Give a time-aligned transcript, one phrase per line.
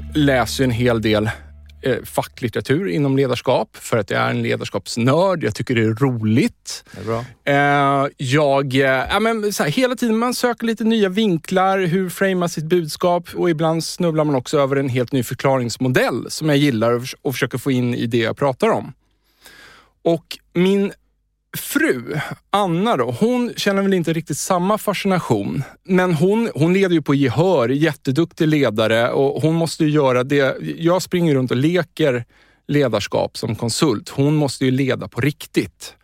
[0.00, 1.30] Jag läser en hel del
[1.82, 5.44] eh, facklitteratur inom ledarskap för att jag är en ledarskapsnörd.
[5.44, 6.84] Jag tycker det är roligt.
[6.92, 7.24] Det är bra.
[7.44, 12.08] Eh, jag, eh, ja, men så här, hela tiden man söker lite nya vinklar, hur
[12.08, 16.58] framar sitt budskap och ibland snubblar man också över en helt ny förklaringsmodell som jag
[16.58, 18.92] gillar och, och försöker få in i det jag pratar om.
[20.02, 20.92] Och min
[21.56, 22.20] fru,
[22.50, 25.62] Anna då, hon känner väl inte riktigt samma fascination.
[25.84, 30.56] Men hon, hon leder ju på gehör, jätteduktig ledare och hon måste ju göra det.
[30.78, 32.24] Jag springer runt och leker
[32.68, 34.08] ledarskap som konsult.
[34.08, 35.94] Hon måste ju leda på riktigt.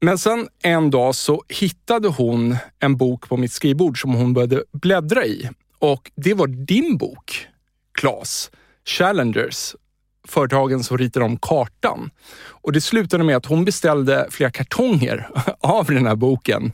[0.00, 4.64] Men sen en dag så hittade hon en bok på mitt skrivbord som hon började
[4.72, 5.48] bläddra i.
[5.78, 7.46] Och det var din bok,
[7.98, 8.50] Klas.
[8.84, 9.74] Challengers
[10.32, 12.10] företagen som ritar om kartan.
[12.44, 15.28] Och det slutade med att hon beställde flera kartonger
[15.60, 16.72] av den här boken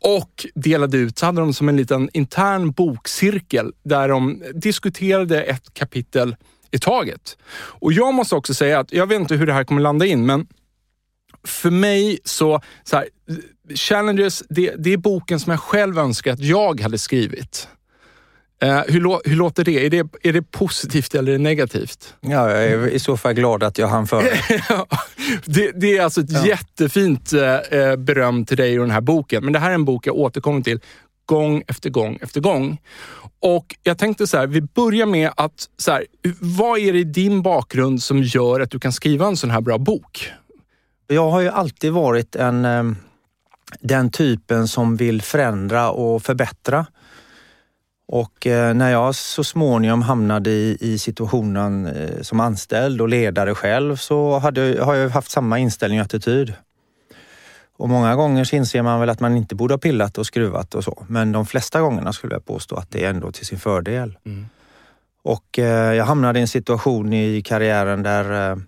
[0.00, 5.74] och delade ut, så hade de som en liten intern bokcirkel där de diskuterade ett
[5.74, 6.36] kapitel
[6.70, 7.38] i taget.
[7.52, 10.26] Och jag måste också säga att jag vet inte hur det här kommer landa in,
[10.26, 10.46] men
[11.44, 13.08] för mig så, så här,
[13.74, 17.68] Challenges, det, det är boken som jag själv önskar att jag hade skrivit.
[18.62, 19.86] Eh, hur, hur, låter det?
[19.86, 20.06] Är, det?
[20.22, 22.14] är det positivt eller är det negativt?
[22.20, 24.28] Ja, jag är i så fall glad att jag hann före.
[25.44, 26.46] det, det är alltså ett ja.
[26.46, 29.44] jättefint eh, beröm till dig och den här boken.
[29.44, 30.80] Men det här är en bok jag återkommer till
[31.26, 32.80] gång efter gång efter gång.
[33.40, 36.06] Och jag tänkte så här, vi börjar med att, så här,
[36.40, 39.60] vad är det i din bakgrund som gör att du kan skriva en sån här
[39.60, 40.30] bra bok?
[41.06, 42.84] Jag har ju alltid varit en, eh,
[43.80, 46.86] den typen som vill förändra och förbättra.
[48.12, 53.54] Och eh, när jag så småningom hamnade i, i situationen eh, som anställd och ledare
[53.54, 56.54] själv så hade, har jag haft samma inställning och attityd.
[57.76, 60.74] Och många gånger så inser man väl att man inte borde ha pillat och skruvat
[60.74, 61.04] och så.
[61.08, 64.18] Men de flesta gångerna skulle jag påstå att det är ändå till sin fördel.
[64.26, 64.46] Mm.
[65.22, 68.58] Och eh, jag hamnade i en situation i karriären där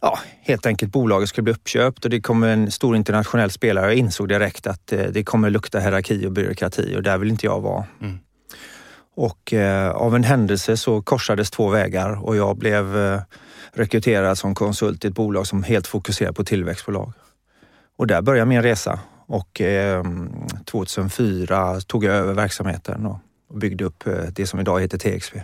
[0.00, 3.86] ja, helt enkelt bolaget skulle bli uppköpt och det kom en stor internationell spelare.
[3.86, 7.60] Jag insåg direkt att det kommer lukta hierarki och byråkrati och där vill inte jag
[7.60, 7.84] vara.
[8.00, 8.18] Mm.
[9.16, 13.20] Och eh, av en händelse så korsades två vägar och jag blev eh,
[13.72, 17.12] rekryterad som konsult i ett bolag som helt fokuserar på tillväxtbolag.
[17.96, 20.04] Och där började min resa och eh,
[20.64, 23.18] 2004 tog jag över verksamheten och,
[23.48, 25.36] och byggde upp eh, det som idag heter TXP.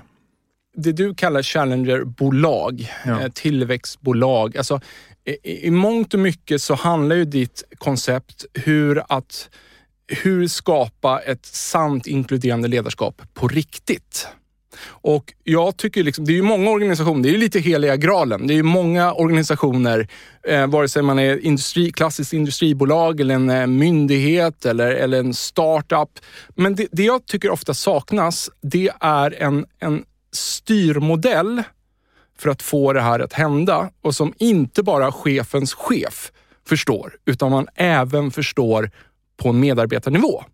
[0.77, 3.21] Det du kallar Challenger-bolag, ja.
[3.21, 4.57] Eh, tillväxtbolag.
[4.57, 4.80] Alltså,
[5.25, 9.51] i, I mångt och mycket så handlar ju ditt koncept hur att
[10.12, 14.28] hur skapa ett sant inkluderande ledarskap på riktigt.
[14.84, 18.47] Och jag tycker liksom, det är ju många organisationer, det är ju lite heliga graalen.
[18.47, 20.09] Det är ju många organisationer,
[20.48, 25.34] eh, vare sig man är industri, klassiskt industribolag eller en eh, myndighet eller, eller en
[25.34, 26.09] startup.
[26.54, 31.62] Men det, det jag tycker ofta saknas, det är en, en styrmodell
[32.38, 36.32] för att få det här att hända och som inte bara chefens chef
[36.68, 38.91] förstår, utan man även förstår
[39.42, 40.44] på en medarbetarnivå.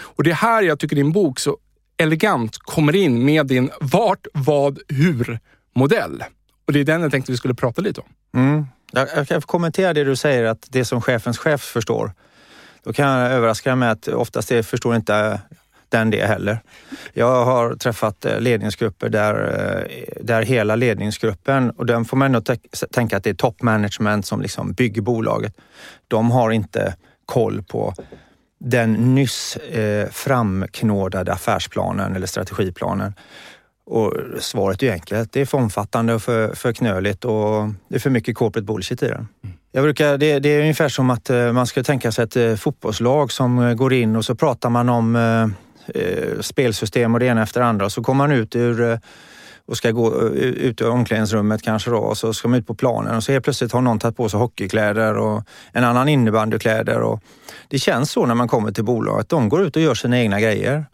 [0.00, 1.58] Och det är här jag tycker din bok så
[1.96, 6.24] elegant kommer in med din vart, vad, hur-modell.
[6.66, 8.40] Och det är den jag tänkte vi skulle prata lite om.
[8.40, 8.66] Mm.
[8.92, 12.12] Jag kan kommentera det du säger, att det som chefens chef förstår.
[12.84, 15.40] Då kan jag överraska med att oftast det förstår inte
[15.88, 16.60] den det heller.
[17.12, 22.54] Jag har träffat eh, ledningsgrupper där, eh, där hela ledningsgruppen, och den får man ändå
[22.90, 25.54] tänka att det är top management som liksom bygger bolaget.
[26.08, 26.94] De har inte
[27.26, 27.94] koll på
[28.60, 33.14] den nyss eh, framknådade affärsplanen eller strategiplanen.
[33.86, 35.32] Och svaret är enkelt.
[35.32, 39.02] Det är för omfattande och för, för knöligt och det är för mycket corporate bullshit
[39.02, 39.28] i den.
[39.44, 39.56] Mm.
[39.72, 42.54] Jag brukar, det, det, är ungefär som att eh, man ska tänka sig ett eh,
[42.54, 47.60] fotbollslag som går in och så pratar man om eh, spelsystem och det ena efter
[47.60, 49.00] det andra så kommer man ut ur
[49.70, 52.74] och ska gå eh, ut ur omklädningsrummet kanske då och så ska man ut på
[52.74, 57.00] planen och så helt plötsligt har någon tagit på sig hockeykläder och en annan innebandykläder.
[57.00, 57.20] Och
[57.68, 59.28] det känns så när man kommer till bolaget.
[59.28, 60.84] De går ut och gör sina egna grejer.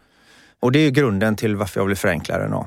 [0.61, 2.49] Och det är grunden till varför jag vill förenkla det.
[2.49, 2.67] Då.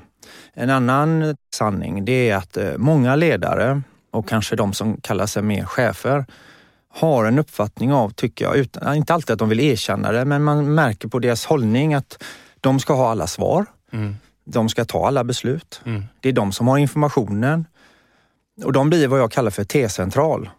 [0.54, 3.82] En annan sanning det är att eh, många ledare
[4.12, 6.26] och kanske de som kallar sig mer chefer
[6.94, 10.26] har en uppfattning av, tycker jag, utan, eh, inte alltid att de vill erkänna det,
[10.26, 12.24] men man märker på deras hållning att
[12.62, 13.66] de ska ha alla svar.
[13.92, 14.16] Mm.
[14.50, 15.82] De ska ta alla beslut.
[15.86, 16.04] Mm.
[16.20, 17.66] Det är de som har informationen.
[18.64, 20.50] Och de blir vad jag kallar för T-central.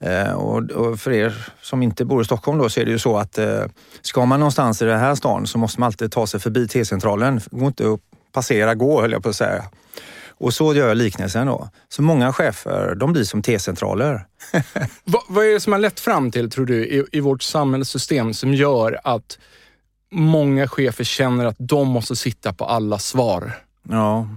[0.00, 2.98] Eh, och, och, för er som inte bor i Stockholm då så är det ju
[2.98, 3.64] så att eh,
[4.02, 7.40] ska man någonstans i den här stan så måste man alltid ta sig förbi T-centralen.
[7.50, 8.00] Det går inte att
[8.32, 9.64] passera gå höll jag på att säga.
[10.38, 11.68] Och så gör jag liknelsen då.
[11.88, 14.26] Så många chefer, de blir som T-centraler.
[15.04, 18.34] vad, vad, är det som har lett fram till, tror du, i, i vårt samhällssystem
[18.34, 19.38] som gör att
[20.12, 23.52] många chefer känner att de måste sitta på alla svar?
[23.88, 24.28] Ja,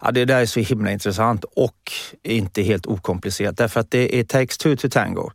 [0.00, 4.24] Ja, det där är så himla intressant och inte helt okomplicerat därför att det är
[4.24, 5.30] takes two to tango.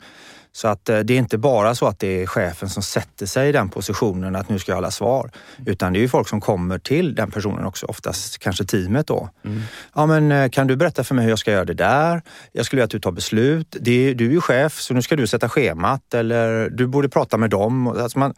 [0.51, 3.49] Så att eh, det är inte bara så att det är chefen som sätter sig
[3.49, 5.31] i den positionen att nu ska jag alla svar.
[5.65, 9.29] Utan det är ju folk som kommer till den personen också, oftast kanske teamet då.
[9.45, 9.61] Mm.
[9.95, 12.21] Ja men eh, kan du berätta för mig hur jag ska göra det där?
[12.51, 13.77] Jag skulle vilja att du tar beslut.
[13.79, 17.37] Det, du är ju chef så nu ska du sätta schemat eller du borde prata
[17.37, 17.87] med dem.
[17.87, 18.33] Alltså man,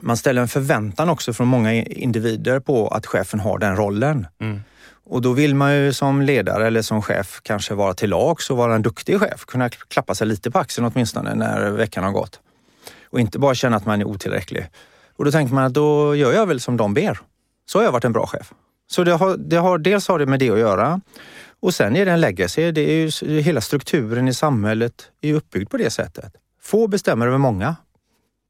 [0.00, 4.26] man ställer en förväntan också från många individer på att chefen har den rollen.
[4.40, 4.60] Mm.
[5.04, 8.56] Och då vill man ju som ledare eller som chef kanske vara till lags och
[8.56, 9.44] vara en duktig chef.
[9.44, 12.40] Kunna klappa sig lite på axeln åtminstone när veckan har gått.
[13.10, 14.66] Och inte bara känna att man är otillräcklig.
[15.16, 17.18] Och då tänker man att då gör jag väl som de ber.
[17.66, 18.52] Så har jag varit en bra chef.
[18.90, 21.00] Så det har, det har, dels har det med det att göra.
[21.60, 22.72] Och sen är det en legacy.
[22.72, 26.32] Det är ju, hela strukturen i samhället är uppbyggd på det sättet.
[26.62, 27.76] Få bestämmer över många.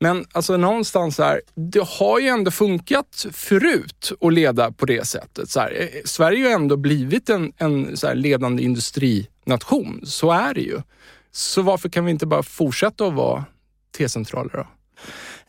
[0.02, 5.50] Men alltså någonstans här, det har ju ändå funkat förut att leda på det sättet.
[5.50, 10.00] Så här, eh, Sverige har ju ändå blivit en, en så ledande industrination.
[10.04, 10.80] Så är det ju.
[11.32, 13.44] Så varför kan vi inte bara fortsätta att vara
[13.98, 14.66] T-centraler då?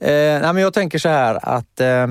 [0.06, 2.10] Eh, nej, men jag tänker så här att eh,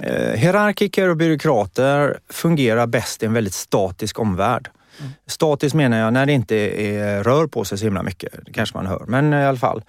[0.00, 4.70] eh, hierarkiker och byråkrater fungerar bäst i en väldigt statisk omvärld.
[5.00, 5.12] Mm.
[5.26, 8.32] Statiskt menar jag när det inte är, rör på sig så himla mycket.
[8.46, 9.82] Det kanske man hör, men i alla fall.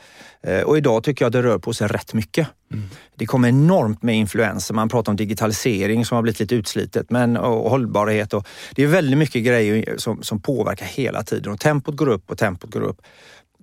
[0.43, 2.47] Eh, och idag tycker jag att det rör på sig rätt mycket.
[2.73, 2.89] Mm.
[3.15, 4.73] Det kommer enormt med influenser.
[4.73, 8.33] Man pratar om digitalisering som har blivit lite utslitet men, och hållbarhet.
[8.33, 12.31] Och det är väldigt mycket grejer som, som påverkar hela tiden och tempot går upp
[12.31, 13.01] och tempot går upp.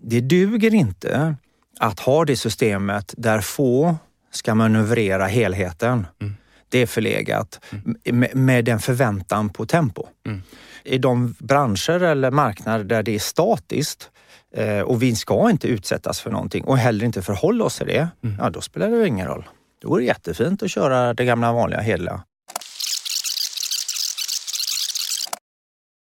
[0.03, 1.35] Det duger inte
[1.79, 3.97] att ha det systemet där få
[4.33, 6.07] ska manövrera helheten.
[6.21, 6.35] Mm.
[6.69, 8.19] Det är förlegat mm.
[8.19, 10.07] med, med den förväntan på tempo.
[10.27, 10.43] Mm
[10.85, 14.11] i de branscher eller marknader där det är statiskt
[14.55, 18.09] eh, och vi ska inte utsättas för någonting och heller inte förhålla oss till det,
[18.25, 18.37] mm.
[18.39, 19.45] ja då spelar det ingen roll.
[19.83, 22.23] Då är det jättefint att köra det gamla vanliga hederliga.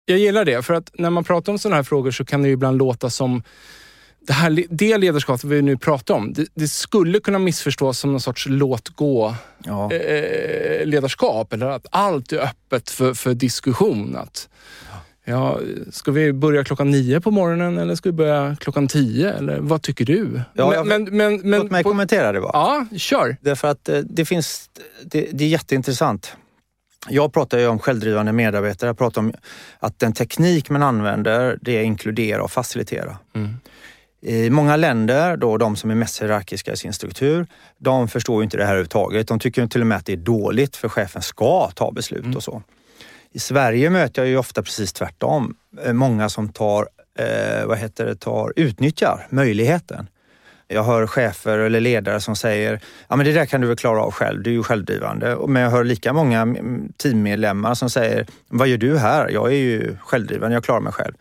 [0.06, 2.48] Jag gillar det, för att när man pratar om sådana här frågor så kan det
[2.48, 3.42] ibland låta som
[4.26, 8.20] det, här, det ledarskapet vi nu pratar om, det, det, skulle kunna missförstås som någon
[8.20, 9.92] sorts låt gå ja.
[9.92, 11.52] eh, ledarskap.
[11.52, 14.16] Eller att allt är öppet för, för diskussion.
[14.16, 14.48] Att,
[15.24, 19.32] ja, ska vi börja klockan nio på morgonen eller ska vi börja klockan tio?
[19.32, 20.40] Eller vad tycker du?
[20.54, 22.52] Ja, men, men, men, låt mig på, kommentera det bara.
[22.52, 23.36] Ja, kör.
[23.40, 24.70] Därför att eh, det finns,
[25.04, 26.36] det, det är jätteintressant.
[27.08, 28.88] Jag pratar ju om självdrivande medarbetare.
[28.88, 29.32] Jag pratar om
[29.78, 33.16] att den teknik man använder, det är inkludera och facilitera.
[33.34, 33.56] Mm.
[34.26, 37.46] I många länder, då de som är mest hierarkiska i sin struktur,
[37.78, 39.28] de förstår ju inte det här överhuvudtaget.
[39.28, 42.36] De tycker till och med att det är dåligt för chefen ska ta beslut mm.
[42.36, 42.62] och så.
[43.32, 45.56] I Sverige möter jag ju ofta precis tvärtom.
[45.84, 46.88] Eh, många som tar,
[47.18, 50.06] eh, vad heter det, tar, utnyttjar möjligheten.
[50.74, 54.02] Jag hör chefer eller ledare som säger, ja men det där kan du väl klara
[54.02, 55.38] av själv, du är ju självdrivande.
[55.48, 56.56] Men jag hör lika många
[56.96, 59.28] teammedlemmar som säger, vad gör du här?
[59.28, 61.14] Jag är ju självdrivande, jag klarar mig själv.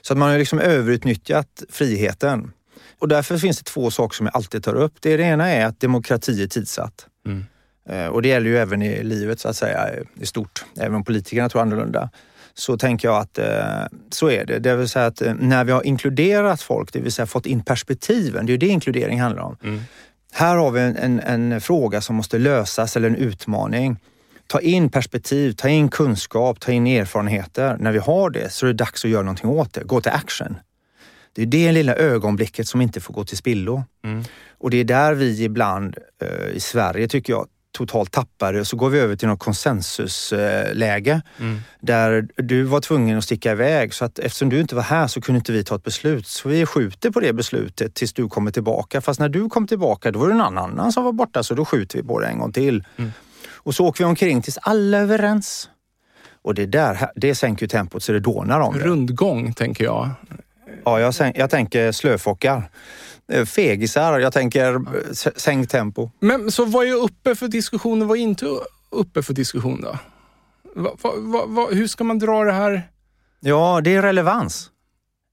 [0.00, 2.52] Så att man har liksom överutnyttjat friheten.
[2.98, 4.94] Och därför finns det två saker som jag alltid tar upp.
[5.00, 7.06] Det ena är att demokrati är tidsatt.
[7.26, 7.44] Mm.
[7.88, 9.88] Eh, och det gäller ju även i livet så att säga
[10.20, 10.64] i stort.
[10.76, 12.10] Även om politikerna tror annorlunda.
[12.54, 14.58] Så tänker jag att eh, så är det.
[14.58, 17.62] Det vill säga att eh, när vi har inkluderat folk, det vill säga fått in
[17.64, 19.56] perspektiven, det är ju det inkludering handlar om.
[19.62, 19.80] Mm.
[20.32, 23.96] här har vi en, en, en fråga som måste lösas eller en utmaning.
[24.46, 27.76] Ta in perspektiv, ta in kunskap, ta in erfarenheter.
[27.80, 29.84] När vi har det så är det dags att göra någonting åt det.
[29.84, 30.56] Gå till action.
[31.32, 33.84] Det är det lilla ögonblicket som inte får gå till spillo.
[34.04, 34.24] Mm.
[34.58, 38.64] Och det är där vi ibland eh, i Sverige, tycker jag, totalt tappar det.
[38.64, 41.60] Så går vi över till något konsensusläge Mm.
[41.80, 43.94] där du var tvungen att sticka iväg.
[43.94, 46.26] Så att eftersom du inte var här så kunde inte vi ta ett beslut.
[46.26, 49.00] Så vi skjuter på det beslutet tills du kommer tillbaka.
[49.00, 51.64] Fast när du kom tillbaka, då var det någon annan som var borta, så då
[51.64, 52.84] skjuter vi på det en gång till.
[52.96, 53.12] Mm.
[53.62, 55.68] Och så åker vi omkring tills alla är överens.
[56.42, 58.84] Och det där, det sänker ju tempot så det dånar om det.
[58.84, 60.10] Rundgång, tänker jag.
[60.84, 62.70] Ja, jag, jag tänker slöfockar.
[63.30, 66.10] Eh, Fegisar, jag tänker eh, s- sänk tempo.
[66.20, 68.46] Men så vad är uppe för diskussion och vad är inte
[68.90, 69.98] uppe för diskussion då?
[70.76, 72.90] Va, va, va, va, hur ska man dra det här?
[73.40, 74.70] Ja, det är relevans.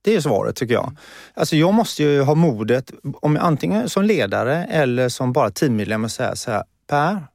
[0.02, 0.96] Det är svaret tycker jag.
[1.34, 2.90] Alltså jag måste ju ha modet,
[3.22, 7.26] om jag antingen som ledare eller som bara teammedlem och säga så här, Per,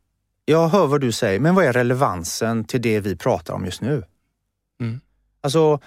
[0.46, 3.82] jag hör vad du säger, men vad är relevansen till det vi pratar om just
[3.82, 4.03] nu?
[4.82, 5.00] Mm.
[5.41, 5.79] Alltså,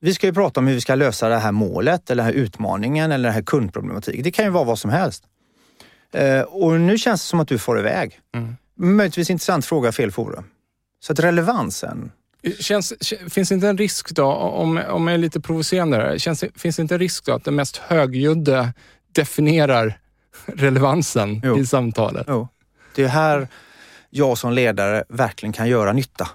[0.00, 2.40] vi ska ju prata om hur vi ska lösa det här målet eller den här
[2.42, 4.22] utmaningen eller den här kundproblematiken.
[4.22, 5.24] Det kan ju vara vad som helst.
[6.12, 8.20] Eh, och nu känns det som att du får iväg.
[8.34, 8.56] Mm.
[8.76, 10.44] Möjligtvis intressant fråga, fel forum.
[11.00, 12.12] Så att relevansen,
[12.60, 16.44] Känns, k- finns inte en risk då, om, om jag är lite provocerande här, känns,
[16.56, 18.72] finns inte en risk då att den mest högljudde
[19.12, 19.98] definierar
[20.46, 21.58] relevansen Jo.
[21.58, 22.26] i samtalet?
[22.28, 22.48] Jo.
[22.94, 23.48] Det är här
[24.10, 26.28] jag som ledare verkligen kan göra nytta.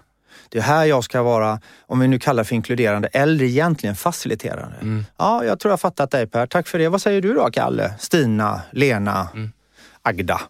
[0.49, 3.95] Det är här jag ska vara, om vi nu kallar det för inkluderande, eller egentligen
[3.95, 4.75] faciliterande.
[4.81, 5.05] Mm.
[5.17, 6.47] Ja, jag tror jag fattat dig Per.
[6.47, 6.89] Tack för det.
[6.89, 9.51] Vad säger du då Kalle, Stina, Lena, Mm.
[10.01, 10.41] Agda?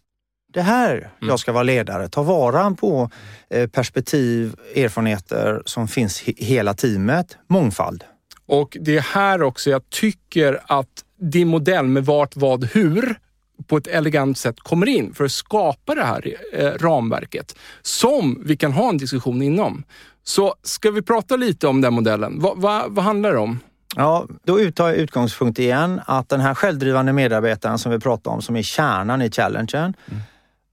[0.54, 2.10] Det här jag ska vara ledare.
[2.10, 3.10] Ta vara på
[3.50, 7.38] eh, perspektiv, erfarenheter som finns i hela teamet.
[7.50, 8.04] Mångfald.
[8.46, 13.20] Och det är här också jag tycker att din modell med vart, vad, hur
[13.68, 18.58] på ett elegant sätt kommer in för att skapa det här eh, ramverket som vi
[18.58, 19.84] kan ha en diskussion inom.
[20.24, 22.40] Så ska vi prata lite om den modellen?
[22.40, 23.60] Va, va, vad handlar det om?
[23.96, 28.42] Ja, då uttar jag utgångspunkt igen att den här självdrivande medarbetaren som vi pratar om,
[28.42, 29.94] som är kärnan i challengen,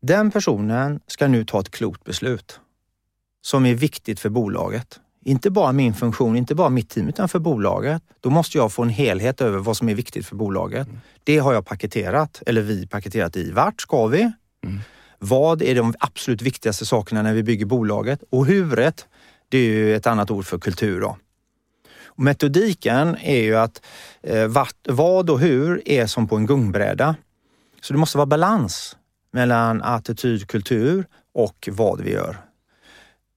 [0.02, 2.60] den personen ska nu ta ett klokt beslut
[3.42, 5.00] som är viktigt för bolaget.
[5.24, 8.02] Inte bara min funktion, inte bara mitt team, utan för bolaget.
[8.20, 10.88] Då måste jag få en helhet över vad som är viktigt för bolaget.
[11.24, 13.50] Det har jag paketerat, eller vi paketerat i.
[13.50, 14.32] Vart ska vi?
[15.18, 18.22] Vad är de absolut viktigaste sakerna när vi bygger bolaget?
[18.30, 19.06] Och huret,
[19.48, 21.00] det är ju ett annat ord för kultur.
[21.00, 21.16] Då.
[22.16, 23.82] Metodiken är ju att
[24.22, 27.16] eh, vart, vad och hur är som på en gungbräda.
[27.80, 28.96] Så det måste vara balans
[29.32, 32.36] mellan attityd, kultur och vad vi gör.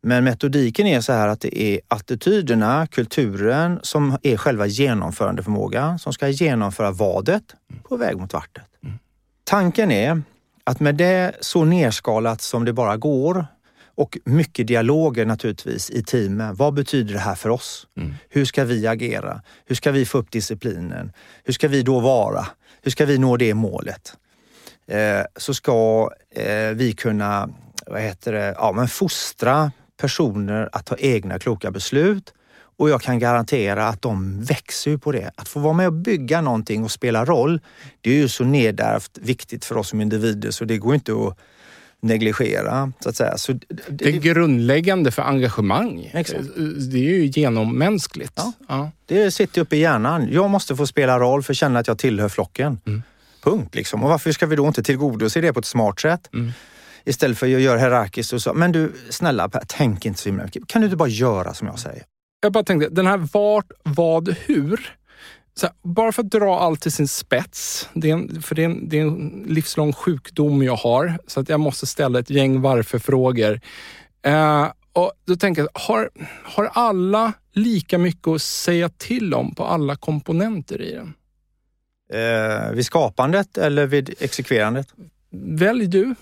[0.08, 6.14] Men metodiken är så här att det är attityderna, kulturen som är själva genomförandeförmågan som
[6.14, 7.44] ska genomföra vadet
[7.84, 8.64] på väg mot vartet.
[9.44, 10.22] Tanken är
[10.64, 13.48] att med det så nerskalat som det bara går
[13.96, 16.56] och mycket dialoger naturligtvis i teamen.
[16.56, 17.88] Vad betyder det här för oss?
[18.30, 19.42] Hur ska vi agera?
[19.66, 21.12] Hur ska vi få upp disciplinen?
[21.44, 22.48] Hur ska vi då vara?
[22.82, 24.18] Hur ska vi nå det målet?
[24.88, 27.50] Eh, så ska eh, vi kunna
[27.86, 32.34] vad heter det, ja, men fostra personer att ta egna kloka beslut
[32.78, 35.32] och jag kan garantera att de växer på det.
[35.36, 37.62] Att få vara med och bygga någonting och spela roll,
[38.02, 41.38] det är ju så nedärvt viktigt för oss som individer så det går inte att
[42.02, 42.92] negligera.
[43.00, 43.38] Så att säga.
[43.38, 46.12] Så det, Det är grundläggande för engagemang.
[46.14, 46.44] Exakt.
[46.92, 48.34] Det är ju genommänskligt.
[48.36, 48.54] Ja.
[48.68, 48.92] Ja.
[49.06, 50.28] Det sitter uppe i hjärnan.
[50.32, 52.80] Jag måste få spela roll för att känna att jag tillhör flocken.
[52.86, 53.04] Mm.
[53.44, 53.76] Punkt.
[53.76, 54.04] Liksom.
[54.04, 56.30] Och varför ska vi då inte tillgodose det på ett smart sätt?
[56.34, 56.52] Mm.
[57.06, 58.54] Istället för att göra hierarkiskt och så.
[58.54, 60.68] Men du, snälla Per, tänk inte så himla mycket.
[60.68, 62.04] Kan du inte bara göra som jag säger?
[62.42, 64.96] Jag bara tänkte, den här vart, vad, hur.
[65.62, 68.66] Här, bara för att dra allt till sin spets, det är en, för det är,
[68.66, 72.62] en, det är en livslång sjukdom jag har, så att jag måste ställa ett gäng
[72.62, 73.62] varför-frågor.
[74.26, 76.10] Eh, och då tänker jag, har,
[76.44, 81.14] har alla lika mycket att säga till om på alla komponenter i den?
[82.14, 84.88] Eh, vid skapandet eller vid exekverandet?
[85.44, 86.16] Välj du.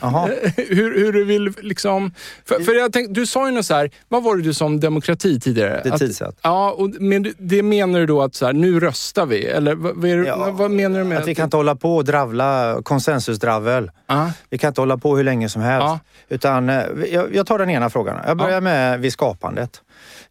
[0.56, 2.12] Hur, hur du vill liksom...
[2.44, 4.64] För, för jag tänkte, du sa ju något så här, vad var det du sa
[4.64, 5.80] om demokrati tidigare?
[5.82, 6.36] Det är Att- tidsatt.
[6.42, 9.44] Ja, och men det menar du då att så här, nu röstar vi?
[9.46, 12.04] Eller vad, är, Ja, vad menar du med Att vi kan inte hålla på och
[12.04, 13.90] dravla konsensusdravel.
[14.06, 15.84] Ja, Vi kan inte hålla på hur länge som helst.
[15.86, 16.00] Ja.
[16.28, 16.82] Utan, eh,
[17.12, 18.16] jag, jag tar den ena frågan.
[18.26, 18.60] Jag börjar Ja.
[18.60, 19.82] med vid skapandet.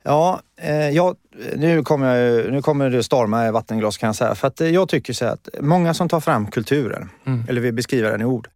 [0.04, 1.16] Ja, eh, jag,
[1.56, 4.36] nu, kommer jag, nu kommer det storma i vattenglas kan jag säga.
[4.36, 7.44] För att eh, jag tycker så att många som tar fram kulturen, Mm.
[7.50, 8.48] eller vill beskriva den i ord.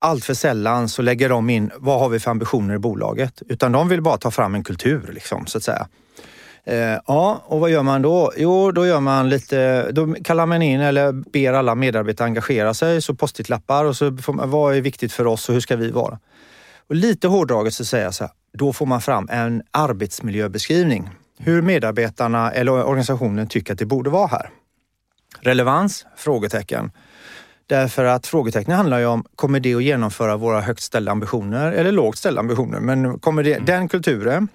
[0.00, 3.42] Allt för sällan så lägger de in, vad har vi för ambitioner i bolaget?
[3.48, 5.86] Utan de vill bara ta fram en kultur, liksom, så att säga.
[6.66, 8.32] Eh, ja, och vad gör man då?
[8.36, 13.02] Jo, då gör man lite, då kallar man in eller ber alla medarbetare engagera sig,
[13.02, 15.90] så post-it-lappar och så får man, vad är viktigt för oss och hur ska vi
[15.90, 16.18] vara?
[16.88, 21.10] Och lite hårdraget så säger jag så här, då får man fram en arbetsmiljöbeskrivning.
[21.38, 24.50] Hur medarbetarna eller organisationen tycker att det borde vara här.
[25.40, 26.06] Relevans?
[26.16, 26.90] Frågetecken.
[27.66, 31.92] Därför att frågetecknet handlar ju om, kommer det att genomföra våra högt ställda ambitioner eller
[31.92, 32.80] lågt ställda ambitioner?
[32.80, 33.64] Men kommer det, mm.
[33.64, 34.48] den kulturen,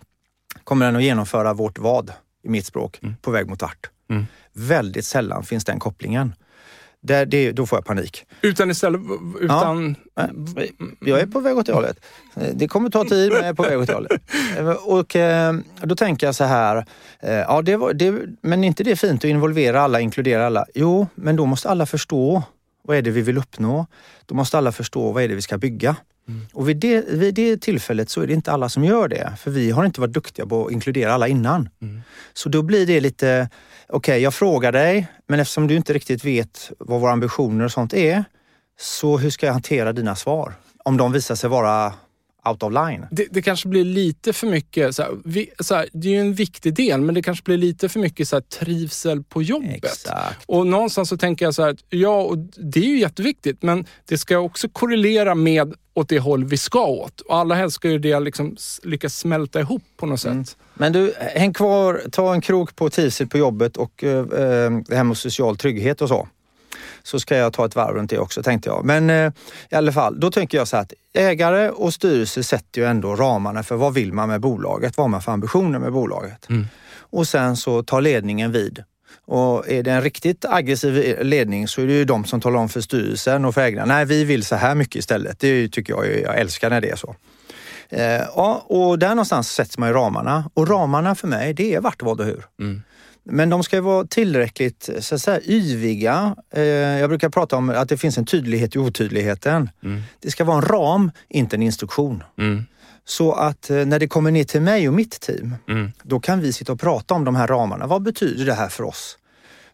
[0.63, 2.11] kommer den att genomföra vårt vad,
[2.43, 3.15] i mitt språk, mm.
[3.21, 3.89] på väg mot vart?
[4.09, 4.25] Mm.
[4.53, 6.33] Väldigt sällan finns den kopplingen.
[7.01, 8.25] Där, det, då får jag panik.
[8.41, 9.01] Utan istället...
[9.39, 9.95] Utan...
[10.15, 10.29] Ja,
[10.99, 12.05] jag är på väg åt det hållet.
[12.53, 14.21] Det kommer ta tid, men jag är på väg åt det hållet.
[14.83, 15.53] Och eh,
[15.83, 16.85] då tänker jag så här,
[17.19, 20.65] eh, ja, det var, det, men inte det fint att involvera alla, inkludera alla?
[20.75, 22.43] Jo, men då måste alla förstå
[22.83, 23.85] vad är det vi vill uppnå?
[24.25, 25.95] Då måste alla förstå vad är det vi ska bygga.
[26.27, 26.45] Mm.
[26.53, 29.51] Och vid det, vid det tillfället så är det inte alla som gör det, för
[29.51, 31.69] vi har inte varit duktiga på att inkludera alla innan.
[31.81, 32.01] Mm.
[32.33, 33.49] Så då blir det lite,
[33.89, 37.71] okej okay, jag frågar dig, men eftersom du inte riktigt vet vad våra ambitioner och
[37.71, 38.23] sånt är,
[38.79, 40.53] så hur ska jag hantera dina svar?
[40.83, 41.93] Om de visar sig vara
[42.45, 43.07] out of line.
[43.11, 46.19] Det, det kanske blir lite för mycket, så här, vi, så här, det är ju
[46.19, 49.83] en viktig del, men det kanske blir lite för mycket så här, trivsel på jobbet.
[49.83, 50.43] Exakt.
[50.45, 54.17] Och någonstans så tänker jag så här, ja, och det är ju jätteviktigt, men det
[54.17, 57.21] ska också korrelera med åt det håll vi ska åt.
[57.21, 60.45] Och alla helst ska ju det liksom lyckas smälta ihop på något mm.
[60.45, 60.57] sätt.
[60.73, 64.25] Men du, häng kvar, ta en krok på trivsel på jobbet och eh
[64.87, 66.27] det här med social trygghet och så
[67.03, 68.85] så ska jag ta ett varv runt det också tänkte jag.
[68.85, 69.31] Men eh,
[69.69, 73.15] i alla fall, då tänker jag så här att ägare och styrelse sätter ju ändå
[73.15, 74.97] ramarna för vad vill man med bolaget?
[74.97, 76.49] Vad har man för ambitioner med bolaget?
[76.49, 76.67] Mm.
[76.99, 78.83] Och sen så tar ledningen vid.
[79.25, 82.69] Och är det en riktigt aggressiv ledning så är det ju de som talar om
[82.69, 85.39] för styrelsen och för ägarna, nej vi vill så här mycket istället.
[85.39, 87.15] Det tycker jag, jag älskar när det är så.
[87.89, 91.81] Eh, ja, och där någonstans sätts man i ramarna och ramarna för mig det är
[91.81, 92.45] vart, vad och hur.
[92.59, 92.81] Mm.
[93.31, 96.35] Men de ska vara tillräckligt så att säga, yviga.
[96.53, 99.69] Eh, jag brukar prata om att det finns en tydlighet i otydligheten.
[99.83, 100.01] Mm.
[100.19, 102.23] Det ska vara en ram, inte en instruktion.
[102.37, 102.65] Mm.
[103.05, 105.91] Så att eh, när det kommer ner till mig och mitt team, mm.
[106.03, 107.87] då kan vi sitta och prata om de här ramarna.
[107.87, 109.17] Vad betyder det här för oss?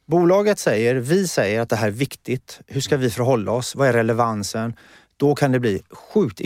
[0.07, 2.59] Bolaget säger, vi säger att det här är viktigt.
[2.67, 3.75] Hur ska vi förhålla oss?
[3.75, 4.73] Vad är relevansen?
[5.17, 6.39] Då kan det bli sjukt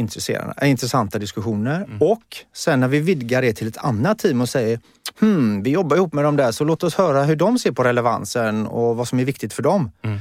[0.61, 1.75] intressanta diskussioner.
[1.75, 2.01] Mm.
[2.01, 4.79] Och sen när vi vidgar det till ett annat team och säger
[5.19, 7.83] hmm, vi jobbar ihop med dem där så låt oss höra hur de ser på
[7.83, 9.91] relevansen och vad som är viktigt för dem.
[10.01, 10.19] Mm.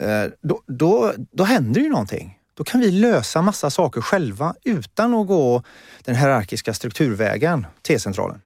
[0.00, 2.38] Eh, då, då, då händer ju någonting.
[2.54, 5.62] Då kan vi lösa massa saker själva utan att gå
[6.04, 8.40] den hierarkiska strukturvägen, T-centralen.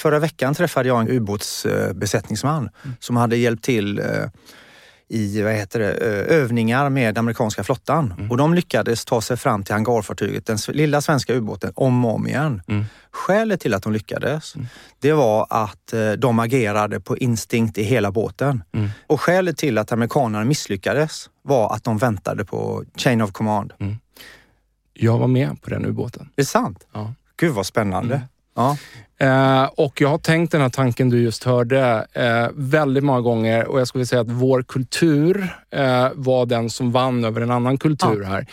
[0.00, 2.96] Förra veckan träffade jag en ubåtsbesättningsman mm.
[3.00, 4.04] som hade hjälpt till eh,
[5.08, 5.92] i vad heter det,
[6.34, 8.14] övningar med amerikanska flottan.
[8.18, 8.30] Mm.
[8.30, 12.26] Och de lyckades ta sig fram till hangarfartyget, den lilla svenska ubåten, om och om
[12.26, 12.62] igen.
[12.68, 12.84] Mm.
[13.10, 14.66] Skälet till att de lyckades, mm.
[14.98, 18.62] det var att de agerade på instinkt i hela båten.
[18.72, 18.90] Mm.
[19.06, 23.72] Och skälet till att amerikanerna misslyckades var att de väntade på chain of command.
[23.80, 23.96] Mm.
[24.92, 26.28] Jag var med på den ubåten.
[26.34, 26.86] Det är sant?
[26.92, 27.14] Ja.
[27.36, 28.22] Gud vad spännande.
[28.58, 28.76] Ja.
[29.20, 33.66] Eh, och jag har tänkt den här tanken du just hörde eh, väldigt många gånger
[33.66, 37.78] och jag skulle säga att vår kultur eh, var den som vann över en annan
[37.78, 38.28] kultur ja.
[38.28, 38.46] här.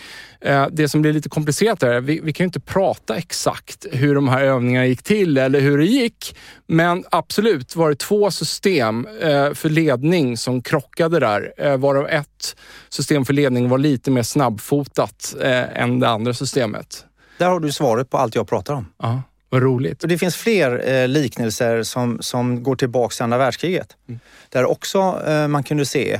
[0.72, 4.28] Det som blir lite komplicerat är, vi, vi kan ju inte prata exakt hur de
[4.28, 6.38] här övningarna gick till eller hur det gick.
[6.68, 9.08] Men absolut var det två system
[9.54, 11.78] för ledning som krockade där.
[11.78, 12.56] Varav ett
[12.90, 15.36] system för ledning var lite mer snabbfotat
[15.74, 17.06] än det andra systemet.
[17.38, 18.86] Där har du svaret på allt jag pratar om.
[18.98, 19.22] Ja.
[19.56, 20.04] Vad roligt.
[20.04, 23.98] Och det finns fler eh, liknelser som, som går tillbaka till andra världskriget.
[24.08, 24.20] Mm.
[24.50, 26.20] Där också eh, man kunde se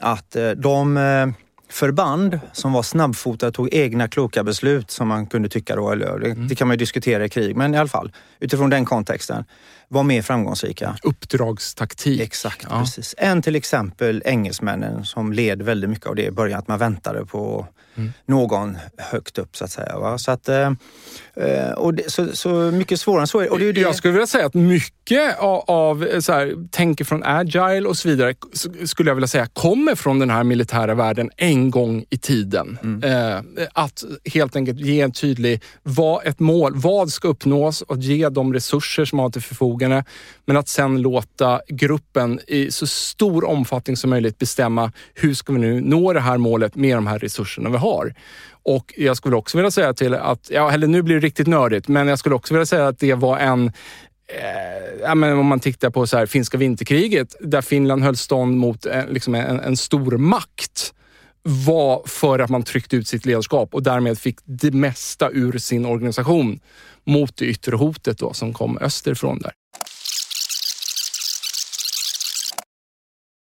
[0.00, 1.26] att eh, de eh,
[1.68, 6.30] förband som var snabbfotade tog egna kloka beslut som man kunde tycka då, eller det,
[6.30, 6.48] mm.
[6.48, 9.44] det, kan man ju diskutera i krig, men i alla fall utifrån den kontexten
[9.88, 10.96] var mer framgångsrika.
[11.02, 12.20] Uppdragstaktik.
[12.20, 12.78] Exakt, ja.
[12.78, 13.14] precis.
[13.18, 17.26] Än till exempel engelsmännen som led väldigt mycket av det i början, att man väntade
[17.26, 18.12] på mm.
[18.26, 19.98] någon högt upp så att säga.
[19.98, 20.18] Va?
[20.18, 20.72] Så, att, eh,
[21.36, 23.50] eh och det, så, så, mycket svårare än så.
[23.50, 23.80] Och det är det.
[23.80, 28.08] Jag skulle vilja säga att mycket av, av så här, tänker från agile och så
[28.08, 28.34] vidare,
[28.84, 32.78] skulle jag vilja säga, kommer från den här militära världen en gång i tiden.
[32.82, 33.02] Mm.
[33.04, 38.28] Eh, att helt enkelt ge en tydlig, vad ett mål, vad ska uppnås och ge
[38.28, 39.75] de resurser som man har till förfogande.
[40.44, 45.58] Men att sen låta gruppen i så stor omfattning som möjligt bestämma hur ska vi
[45.58, 48.14] nu nå det här målet med de här resurserna vi har.
[48.62, 51.88] Och jag skulle också vilja säga till att, ja, eller nu blir det riktigt nördigt,
[51.88, 53.66] men jag skulle också vilja säga att det var en
[54.28, 58.56] eh, ja, men om man tittar på så här, finska vinterkriget, där Finland höll stånd
[58.56, 60.92] mot en, liksom en, en stor makt
[61.48, 65.86] var för att man tryckte ut sitt ledarskap och därmed fick det mesta ur sin
[65.86, 66.60] organisation
[67.04, 69.38] mot det yttre hotet då, som kom österifrån.
[69.38, 69.52] där.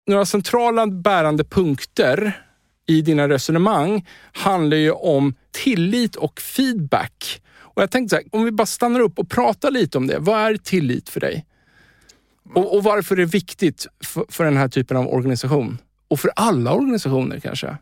[0.08, 2.42] Några centrala bärande punkter
[2.88, 7.42] i dina resonemang handlar ju om tillit och feedback.
[7.54, 10.20] Och jag tänkte så här, om vi bara stannar upp och pratar lite om det.
[10.20, 11.46] Vad är tillit för dig?
[12.56, 15.78] Och, och varför är det viktigt för, för den här typen av organisation?
[16.12, 17.78] Och för alla organisationer kanske,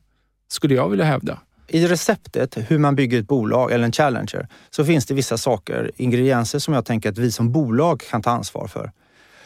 [0.47, 1.39] skulle jag vilja hävda.
[1.67, 5.91] I receptet hur man bygger ett bolag eller en challenger så finns det vissa saker,
[5.95, 8.91] ingredienser som jag tänker att vi som bolag kan ta ansvar för.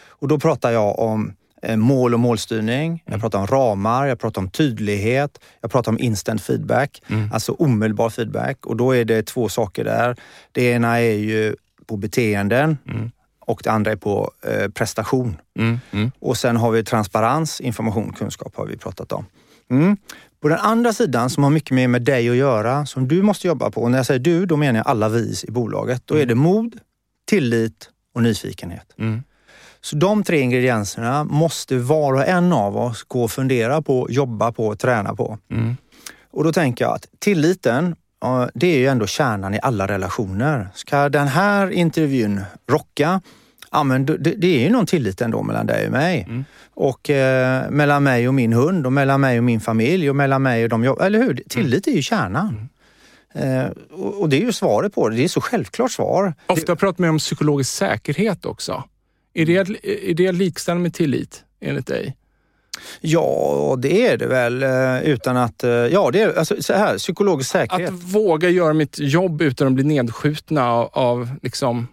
[0.07, 4.41] Och då pratar jag om eh, mål och målstyrning, jag pratar om ramar, jag pratar
[4.41, 7.29] om tydlighet, jag pratar om instant feedback, mm.
[7.33, 8.65] alltså omedelbar feedback.
[8.65, 10.15] Och då är det två saker där.
[10.51, 13.11] Det ena är ju på beteenden mm.
[13.45, 15.37] Och det andra är på eh, prestation.
[15.59, 15.79] Mm.
[15.91, 16.11] mm.
[16.19, 19.25] Och sen har vi transparens, information, kunskap har vi pratat om.
[19.71, 19.97] Mm.
[20.41, 23.47] På den andra sidan som har mycket mer med dig att göra, som du måste
[23.47, 23.81] jobba på.
[23.81, 26.01] Och när jag säger du, då menar jag alla vi i bolaget.
[26.05, 26.27] Då är mm.
[26.27, 26.79] det mod,
[27.25, 28.93] tillit och nyfikenhet.
[28.99, 29.23] Mm.
[29.81, 34.51] Så de tre ingredienserna måste var och en av oss gå och fundera på, jobba
[34.51, 35.37] på, träna på.
[35.51, 35.77] Mm.
[36.31, 37.95] Och då tänker jag att tilliten,
[38.53, 40.67] det är ju ändå kärnan i alla relationer.
[40.73, 43.21] Ska den här intervjun rocka,
[43.71, 46.25] ja men det, det är ju någon tillit ändå mellan dig och mig.
[46.27, 46.45] Mm.
[46.73, 50.41] Och eh, mellan mig och min hund och mellan mig och min familj och mellan
[50.41, 51.41] mig och de jag, Eller hur?
[51.49, 52.69] Tillit är ju kärnan.
[53.33, 53.65] Mm.
[53.65, 55.15] Eh, och, och, det är ju svaret på det.
[55.15, 56.33] Det är så självklart svar.
[56.47, 58.83] Ofta pratar man om psykologisk säkerhet också.
[59.33, 59.55] Är det,
[60.09, 62.15] är det likställt med tillit enligt dig?
[63.01, 65.63] Ja, det är det väl eh, utan att...
[65.63, 67.89] Eh, ja, det är alltså, så här, psykologisk säkerhet.
[67.89, 71.87] Att våga göra mitt jobb utan att bli nedskjutna av, av liksom,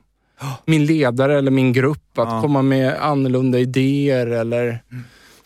[0.64, 2.18] min ledare eller min grupp.
[2.18, 2.40] Att ja.
[2.40, 5.05] komma med annorlunda idéer eller mm.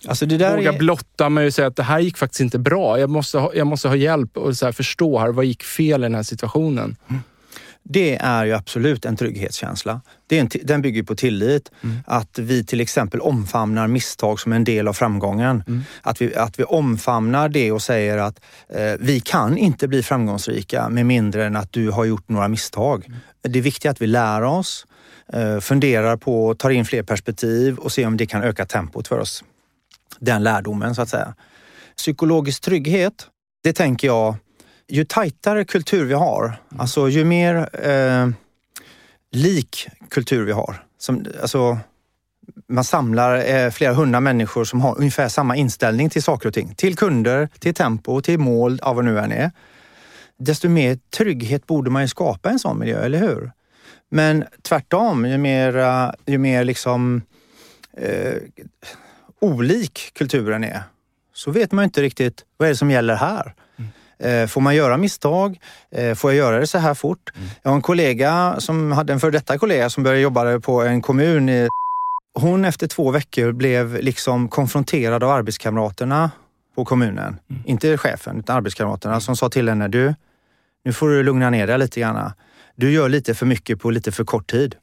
[0.09, 0.79] alltså våga är...
[0.79, 2.99] blotta mig och säga att det här gick faktiskt inte bra.
[2.99, 6.05] Jag måste ha, jag måste ha hjälp och så förstå här, vad gick fel i
[6.05, 6.97] den här situationen.
[7.09, 7.23] Mm.
[7.87, 10.01] Det är ju absolut en trygghetskänsla.
[10.27, 11.71] Det är en den bygger på tillit.
[11.83, 11.97] Mm.
[12.07, 15.63] Att vi till exempel omfamnar misstag som en del av framgången.
[15.67, 15.83] Mm.
[16.03, 20.89] Att, vi, att vi omfamnar det och säger att eh, vi kan inte bli framgångsrika
[20.89, 23.05] med mindre än att du har gjort några misstag.
[23.07, 23.19] Mm.
[23.43, 24.87] Det är viktigt att vi lär oss,
[25.33, 29.19] eh, funderar på, tar in fler perspektiv och ser om det kan öka tempot för
[29.19, 29.45] oss.
[30.19, 31.35] Den lärdomen så att säga.
[31.97, 33.27] Psykologisk trygghet,
[33.65, 34.37] det tänker jag
[34.89, 36.81] ju tajtare kultur vi har, mm.
[36.81, 38.29] alltså ju mer eh,
[39.31, 40.85] lik kultur vi har.
[40.99, 41.79] Som, alltså,
[42.69, 46.75] man samlar eh, flera hundra människor som har ungefär samma inställning till saker och ting.
[46.75, 49.51] Till kunder, till tempo, till mål, av vad nu än är.
[50.39, 53.53] Desto mer trygghet borde man ju skapa i en sån miljö, eller hur?
[54.11, 57.23] Men tvärtom, ju mer, ju mer liksom
[57.97, 58.35] eh,
[59.41, 60.83] olik kulturen är,
[61.33, 63.55] så vet man inte riktigt vad är det som gäller här.
[64.25, 65.61] Eh, får man göra misstag?
[65.91, 67.33] Eh, får jag göra det så här fort?
[67.35, 67.49] Mm.
[67.63, 71.03] Jag har en kollega som hade en före detta kollega som började jobba på en
[71.03, 71.49] kommun.
[71.49, 71.69] I,
[72.35, 76.31] hon efter två veckor blev liksom konfronterad av arbetskamraterna
[76.75, 77.37] på kommunen.
[77.51, 77.63] Mm.
[77.65, 80.15] Inte chefen, utan arbetskamraterna som sa till henne, du,
[80.85, 82.33] nu får du lugna ner dig lite grann.
[82.77, 84.77] Du gör lite för mycket på lite för kort tid.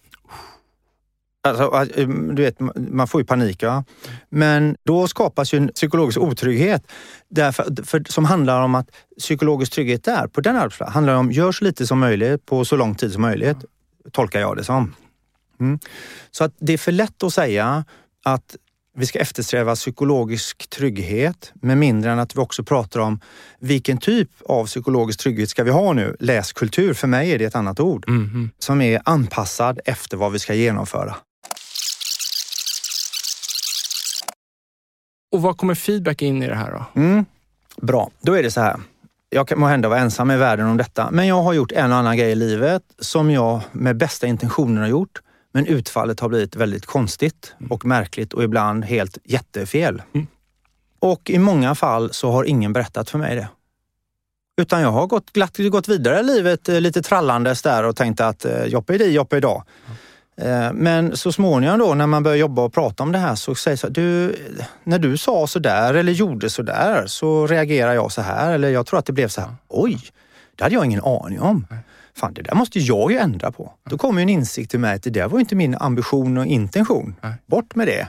[1.43, 1.85] Alltså,
[2.33, 3.63] du vet, man får ju panik.
[3.63, 3.83] Ja.
[4.29, 6.91] Men då skapas ju en psykologisk otrygghet
[7.29, 11.51] därför, för, som handlar om att psykologisk trygghet där, på den arbetsplatsen, handlar om gör
[11.51, 13.57] så lite som möjligt på så lång tid som möjligt.
[14.11, 14.95] Tolkar jag det som.
[15.59, 15.79] Mm.
[16.31, 17.85] Så att det är för lätt att säga
[18.25, 18.55] att
[18.97, 23.19] vi ska eftersträva psykologisk trygghet med mindre än att vi också pratar om
[23.59, 26.15] vilken typ av psykologisk trygghet ska vi ha nu?
[26.19, 28.49] Läskultur, för mig är det ett annat ord, mm.
[28.59, 31.15] som är anpassad efter vad vi ska genomföra.
[35.31, 37.01] Och vad kommer feedback in i det här då?
[37.01, 37.25] Mm.
[37.77, 38.79] Bra, då är det så här.
[39.29, 41.91] Jag kan må hända vara ensam i världen om detta, men jag har gjort en
[41.91, 45.21] och annan grej i livet som jag med bästa intentioner har gjort.
[45.53, 50.01] Men utfallet har blivit väldigt konstigt och märkligt och ibland helt jättefel.
[50.13, 50.27] Mm.
[50.99, 53.47] Och i många fall så har ingen berättat för mig det.
[54.61, 58.21] Utan jag har gått, glatt gått vidare i livet eh, lite trallandes där och tänkt
[58.21, 59.63] att eh, jobb är det, jobb är idag.
[59.85, 59.97] Mm.
[60.37, 63.55] Eh, men så småningom då när man börjar jobba och prata om det här så
[63.55, 64.35] säger så du,
[64.83, 68.69] när du sa så där eller gjorde så där så reagerar jag så här eller
[68.69, 69.55] jag tror att det blev så här.
[69.67, 69.99] Oj,
[70.55, 71.67] det hade jag ingen aning om.
[72.15, 73.73] Fan, det där måste jag ju ändra på.
[73.89, 77.15] Då kommer en insikt till mig att det där var inte min ambition och intention.
[77.45, 78.07] Bort med det.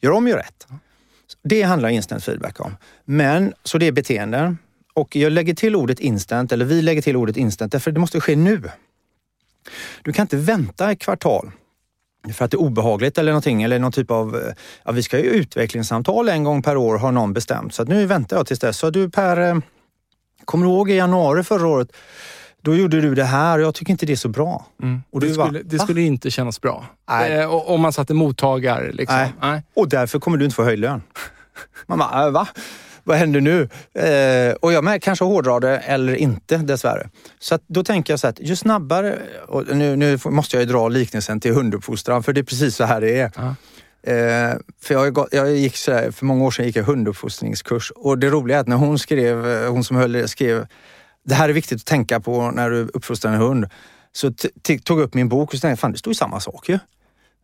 [0.00, 0.66] Gör om, gör rätt.
[1.44, 2.76] Det handlar instant feedback om.
[3.04, 4.58] Men, så det är beteenden.
[4.94, 8.20] Och jag lägger till ordet instant, eller vi lägger till ordet instant, därför det måste
[8.20, 8.62] ske nu.
[10.02, 11.50] Du kan inte vänta ett kvartal
[12.32, 15.18] för att det är obehagligt eller någonting eller någon typ av, eh, ja vi ska
[15.18, 17.74] ju utvecklingssamtal en gång per år har någon bestämt.
[17.74, 18.78] Så att nu väntar jag tills dess.
[18.78, 19.58] Så du Per, eh,
[20.44, 21.92] kommer du ihåg i januari förra året?
[22.62, 24.66] Då gjorde du det här och jag tycker inte det är så bra.
[24.82, 25.02] Mm.
[25.10, 26.86] Och det, skulle, bara, det skulle inte kännas bra.
[27.10, 27.32] Nej.
[27.32, 28.92] Eh, om man satte mottagare.
[28.92, 29.16] Liksom.
[29.16, 29.32] Nej.
[29.40, 29.62] Nej.
[29.74, 31.02] Och därför kommer du inte få höjd lön.
[31.86, 32.48] Man bara, äh, va?
[33.04, 33.68] Vad händer nu?
[33.94, 37.10] Eh, och jag med, kanske hårdrar det eller inte dessvärre.
[37.38, 40.72] Så att, då tänker jag så att ju snabbare, och nu, nu måste jag ju
[40.72, 43.30] dra liknelsen till hunduppfostran för det är precis så här det är.
[43.36, 43.54] Ja.
[44.12, 48.18] Eh, för jag, jag gick så här, för många år sedan gick jag hunduppfostringskurs och
[48.18, 50.66] det roliga är att när hon skrev, eh, hon som höll skrev
[51.24, 53.66] det här är viktigt att tänka på när du uppfostrar en hund.
[54.12, 54.32] Så
[54.84, 56.68] tog jag upp min bok och så tänkte jag, fan det står ju samma sak
[56.68, 56.78] ju.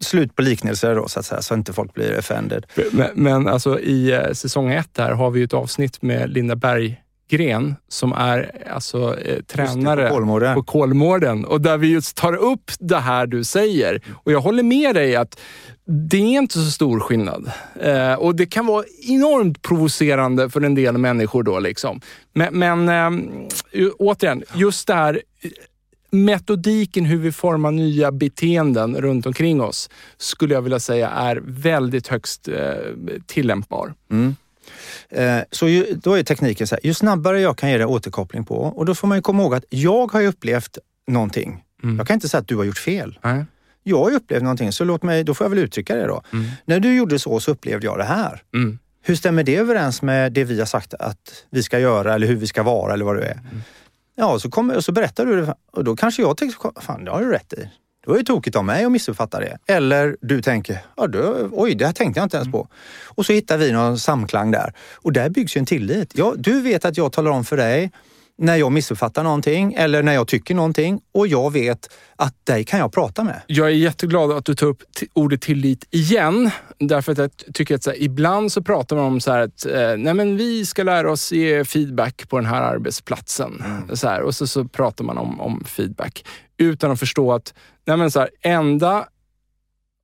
[0.00, 2.66] Slut på liknelser då så att säga, så inte folk blir offended.
[2.92, 6.56] Men, men alltså i eh, säsong ett här har vi ju ett avsnitt med Linda
[6.56, 10.54] Berggren som är alltså, eh, tränare på Kolmården.
[10.54, 14.02] på Kolmården och där vi just tar upp det här du säger.
[14.24, 15.40] Och jag håller med dig att
[15.87, 17.50] det är inte så stor skillnad.
[17.80, 21.58] Eh, och det kan vara enormt provocerande för en del människor då.
[21.58, 22.00] Liksom.
[22.34, 25.22] Men, men eh, återigen, just det här
[26.11, 32.09] metodiken hur vi formar nya beteenden runt omkring oss skulle jag vilja säga är väldigt
[32.09, 32.73] högst eh,
[33.27, 33.94] tillämpbar.
[34.11, 34.37] Mm.
[35.09, 38.44] Eh, Så ju, då är tekniken så här, ju snabbare jag kan ge dig återkoppling
[38.44, 41.64] på och då får man ju komma ihåg att jag har ju upplevt någonting.
[41.83, 41.97] Mm.
[41.97, 43.18] Jag kan inte säga att du har gjort fel.
[43.25, 43.44] Nej.
[43.83, 46.23] Jag har ju upplevt någonting så låt mig, då får jag väl uttrycka det då.
[46.33, 46.51] Mm.
[46.64, 48.42] När du gjorde så så upplevde jag det här.
[48.55, 48.79] Mm.
[49.03, 52.37] Hur stämmer det överens med det vi har sagt att vi ska göra eller hur
[52.37, 53.40] vi ska vara eller vad det är?
[54.20, 57.11] Ja, så, kommer, och så berättar du det och då kanske jag tänker, fan det
[57.11, 57.70] har du rätt i.
[58.04, 59.59] Det var ju tokigt av mig att missuppfatta det.
[59.66, 62.68] Eller du tänker, ja, då, oj det här tänkte jag inte ens på.
[63.04, 64.72] Och så hittar vi någon samklang där.
[64.94, 66.12] Och där byggs ju en tillit.
[66.14, 67.90] Ja, du vet att jag talar om för dig
[68.38, 72.81] när jag missuppfattar någonting eller när jag tycker någonting och jag vet att dig kan
[72.81, 73.42] jag prata med.
[73.46, 76.51] Jag är jätteglad att du tar upp ordet tillit igen.
[76.79, 79.66] Därför att jag tycker att så här, ibland så pratar man om så här att
[79.66, 83.64] eh, nej men vi ska lära oss ge feedback på den här arbetsplatsen.
[83.92, 86.24] Så här, och så, så pratar man om, om feedback
[86.59, 87.55] utan att förstå att
[87.87, 89.07] nej men så här, enda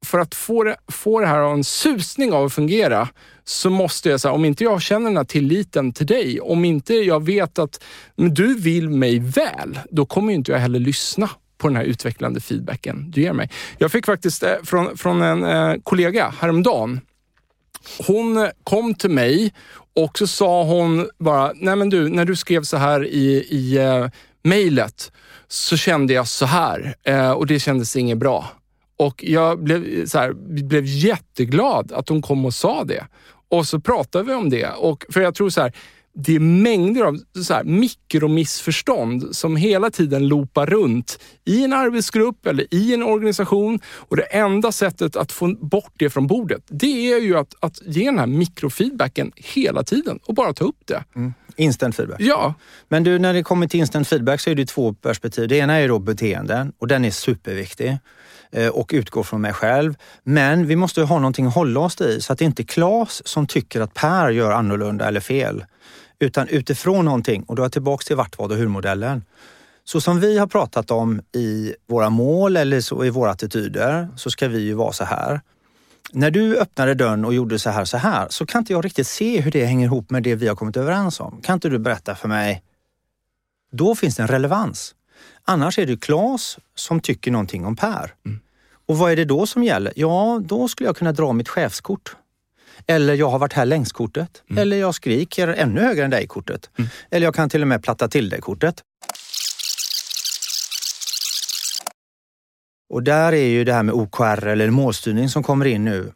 [0.04, 3.08] för att få det, få det här att en susning av att fungera
[3.44, 6.94] så måste jag, säga, om inte jag känner den här tilliten till dig, om inte
[6.94, 7.84] jag vet att
[8.16, 12.40] men du vill mig väl, då kommer inte jag heller lyssna på den här utvecklande
[12.40, 13.50] feedbacken du ger mig.
[13.78, 17.00] Jag fick faktiskt eh, från, från en eh, kollega häromdagen.
[18.06, 19.52] Hon kom till mig
[19.96, 23.76] och så sa hon bara, nej men du, när du skrev så här i, i
[23.76, 24.06] eh,
[24.42, 25.12] mejlet
[25.48, 28.48] så kände jag så här eh, och det kändes inget bra.
[28.96, 30.32] Och jag blev, eh, så här,
[30.64, 33.06] blev jätteglad att hon kom och sa det.
[33.54, 34.68] Och så pratade vi om det.
[34.70, 35.72] Och, för jag tror så här,
[36.14, 42.46] det är mängder av så här, mikromissförstånd som hela tiden loopar runt i en arbetsgrupp
[42.46, 43.80] eller i en organisation.
[43.86, 47.82] Och det enda sättet att få bort det från bordet, det är ju att, att
[47.84, 51.04] ge den här mikrofeedbacken hela tiden och bara ta upp det.
[51.56, 52.20] Instant feedback.
[52.20, 52.54] Ja,
[52.88, 55.48] Men du, när det kommer till instant feedback så är det två perspektiv.
[55.48, 57.98] Det ena är då beteenden och den är superviktig
[58.54, 59.94] Eh, och utgår från mig själv.
[60.22, 63.22] Men vi måste ha någonting att hålla oss i så att det inte är Klas
[63.28, 65.64] som tycker att Per gör annorlunda eller fel.
[66.18, 69.24] Utan utifrån någonting och då är jag tillbaks till vart, vad och hur-modellen.
[69.84, 74.30] Så som vi har pratat om i våra mål eller så i våra attityder så
[74.30, 75.40] ska vi ju vara så här.
[76.12, 79.06] När du öppnade dörren och gjorde så här, så här, så kan inte jag riktigt
[79.06, 81.40] se hur det hänger ihop med det vi har kommit överens om.
[81.42, 82.62] Kan inte du berätta för mig?
[83.72, 84.94] Då finns det en relevans.
[85.44, 88.14] Annars är det Klas som tycker någonting om Per.
[88.26, 88.40] Mm.
[88.86, 89.92] Och vad är det då som gäller?
[89.96, 92.16] Ja, då skulle jag kunna dra mitt chefskort.
[92.86, 94.42] Eller jag har varit här längst-kortet.
[94.56, 96.70] Eller jag skriker ännu högre än dig-kortet.
[97.10, 98.82] Eller jag kan till och med platta till dig-kortet.
[102.90, 106.12] Och där är ju det här med OKR eller målstyrning som kommer in nu.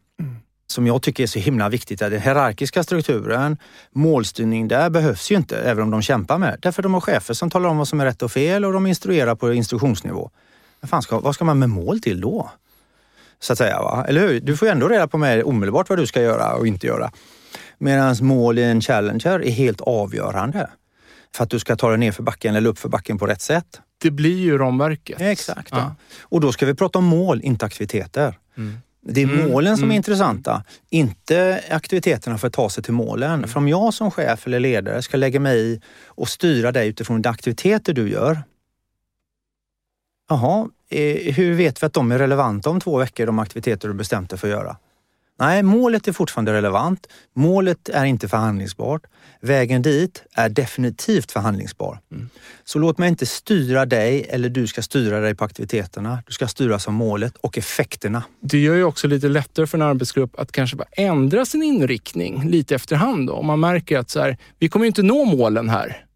[0.66, 1.98] Som jag tycker är så himla viktigt.
[1.98, 3.56] Den hierarkiska strukturen,
[3.92, 6.58] målstyrning, där behövs ju inte, även om de kämpar med.
[6.62, 8.86] Därför de har chefer som talar om vad som är rätt och fel och de
[8.86, 10.30] instruerar på instruktionsnivå.
[10.80, 12.50] Men fan ska, vad ska man med mål till då?
[13.40, 14.04] Så att säga, va?
[14.08, 14.40] eller hur?
[14.40, 17.10] Du får ju ändå reda på med omedelbart vad du ska göra och inte göra.
[17.78, 20.70] Medan mål i en challenger är helt avgörande
[21.34, 23.42] för att du ska ta dig ner för backen eller upp för backen på rätt
[23.42, 23.80] sätt.
[23.98, 25.20] det blir ju ramverket.
[25.20, 25.68] Exakt.
[25.70, 25.94] Ja.
[26.20, 28.38] Och då ska vi prata om mål, inte aktiviteter.
[29.00, 29.96] Det är Mm, målen som är mm.
[29.96, 33.32] intressanta, inte aktiviteterna för att ta sig till målen.
[33.32, 33.48] Mm.
[33.48, 37.22] För om jag som chef eller ledare ska lägga mig i och styra dig utifrån
[37.22, 38.42] de aktiviteter du gör.
[40.28, 43.94] Jaha, eh, hur vet vi att de är relevanta om två veckor, de aktiviteter du
[43.94, 44.76] bestämt dig för att göra?
[45.40, 47.06] Nej, målet är fortfarande relevant.
[47.34, 49.02] Målet är inte förhandlingsbart.
[49.40, 52.00] Vägen dit är definitivt förhandlingsbar.
[52.12, 52.28] Mm.
[52.64, 56.22] Så låt mig inte styra dig eller du ska styra dig på aktiviteterna.
[56.26, 58.22] Du ska styras av målet och effekterna.
[58.40, 62.48] Det gör ju också lite lättare för en arbetsgrupp att kanske bara ändra sin inriktning
[62.48, 63.26] lite efterhand.
[63.26, 63.32] Då.
[63.32, 66.07] Om man märker att så här, vi kommer inte nå målen här.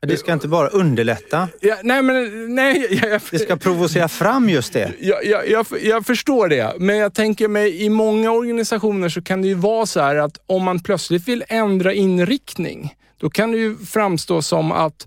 [0.00, 1.48] Det ska inte bara underlätta.
[1.60, 4.92] Ja, nej, men, nej, jag, jag, det ska provocera fram just det.
[5.00, 9.48] Jag, jag, jag, förstår det, men jag tänker mig i många organisationer så kan det
[9.48, 13.76] ju vara så här att om man plötsligt vill ändra inriktning, då kan det ju
[13.76, 15.06] framstå som att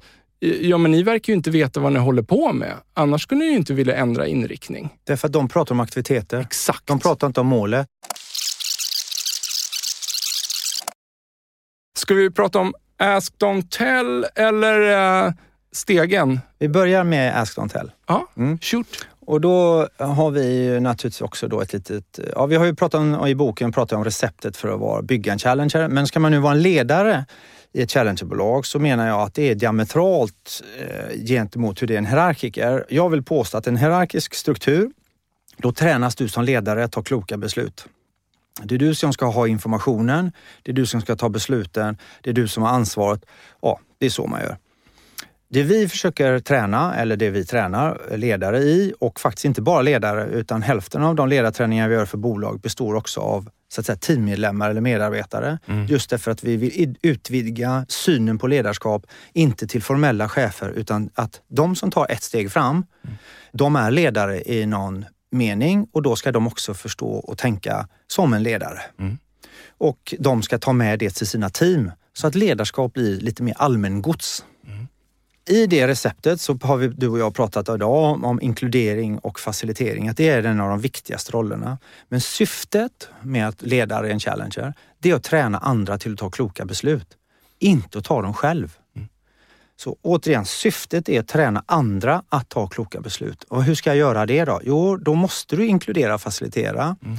[0.61, 2.73] Ja, men ni verkar ju inte veta vad ni håller på med.
[2.93, 4.89] Annars skulle ni ju inte vilja ändra inriktning.
[5.03, 6.39] Därför att de pratar om aktiviteter.
[6.39, 6.87] Exakt.
[6.87, 7.87] De pratar inte om målet.
[11.97, 15.33] Ska vi prata om Ask Don't Tell eller uh,
[15.71, 16.39] Stegen?
[16.59, 17.91] Vi börjar med Ask Don't Tell.
[18.07, 18.59] Ja, mm.
[18.59, 19.05] shoot.
[19.25, 22.19] Och då har vi naturligtvis också då ett litet...
[22.35, 25.33] Ja, vi har ju pratat om, i boken pratat om receptet för att vara, bygga
[25.33, 25.87] en challenger.
[25.87, 27.25] Men ska man nu vara en ledare
[27.73, 31.97] i ett challengerbolag så menar jag att det är diametralt eh, gentemot hur det är
[31.97, 32.85] en hierarkiker.
[32.89, 34.91] Jag vill påstå att en hierarkisk struktur,
[35.57, 37.85] då tränas du som ledare att ta kloka beslut.
[38.63, 40.31] Det är du som ska ha informationen,
[40.63, 43.25] det är du som ska ta besluten, det är du som har ansvaret.
[43.61, 44.57] Ja, det är så man gör.
[45.53, 50.25] Det vi försöker träna, eller det vi tränar ledare i och faktiskt inte bara ledare
[50.25, 53.95] utan hälften av de ledarträningar vi gör för bolag består också av så att säga,
[53.95, 55.59] teammedlemmar eller medarbetare.
[55.65, 55.85] Mm.
[55.85, 61.41] Just därför att vi vill utvidga synen på ledarskap, inte till formella chefer utan att
[61.47, 63.17] de som tar ett steg fram, mm.
[63.51, 68.33] de är ledare i någon mening och då ska de också förstå och tänka som
[68.33, 68.81] en ledare.
[68.99, 69.17] Mm.
[69.77, 73.55] Och de ska ta med det till sina team så att ledarskap blir lite mer
[73.57, 74.45] allmängods.
[74.67, 74.87] Mm.
[75.49, 80.07] I det receptet så har vi, du och jag pratat idag om, inkludering och facilitering,
[80.07, 81.77] att det är en av de viktigaste rollerna.
[82.09, 86.29] Men syftet med att leda en challenger, det är att träna andra till att ta
[86.29, 87.07] kloka beslut.
[87.59, 88.77] Inte att ta dem själv.
[89.83, 93.43] Så återigen, syftet är att träna andra att ta kloka beslut.
[93.43, 94.61] Och hur ska jag göra det då?
[94.63, 96.95] Jo, då måste du inkludera och facilitera.
[97.05, 97.17] Mm.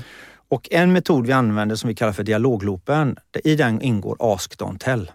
[0.49, 4.79] Och en metod vi använder som vi kallar för dialogloopen, i den ingår Ask Don't
[4.79, 5.11] Tell.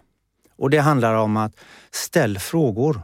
[0.56, 1.52] Och det handlar om att
[1.90, 3.00] ställ frågor.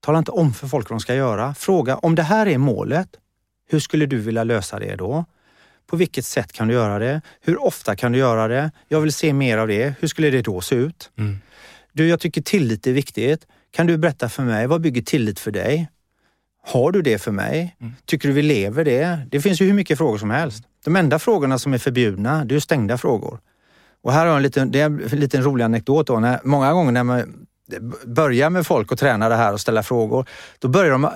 [0.00, 1.54] Tala inte om för folk vad de ska göra.
[1.54, 3.08] Fråga om det här är målet,
[3.68, 5.24] hur skulle du vilja lösa det då?
[5.86, 7.20] På vilket sätt kan du göra det?
[7.40, 8.70] Hur ofta kan du göra det?
[8.88, 9.94] Jag vill se mer av det.
[10.00, 11.10] Hur skulle det då se ut?
[11.16, 11.38] Mm.
[11.94, 13.46] Du, jag tycker tillit är viktigt.
[13.70, 15.88] Kan du berätta för mig, vad bygger tillit för dig?
[16.66, 17.76] Har du det för mig?
[17.80, 17.92] Mm.
[18.04, 19.18] Tycker du vi lever det?
[19.30, 20.64] Det finns ju hur mycket frågor som helst.
[20.84, 23.40] De enda frågorna som är förbjudna, det är stängda frågor.
[24.02, 26.06] Och här har jag en liten, det är en liten rolig anekdot.
[26.06, 26.20] Då.
[26.20, 27.46] När, många gånger när man
[28.04, 30.28] börjar med folk och träna det här och ställa frågor,
[30.58, 31.10] då börjar de...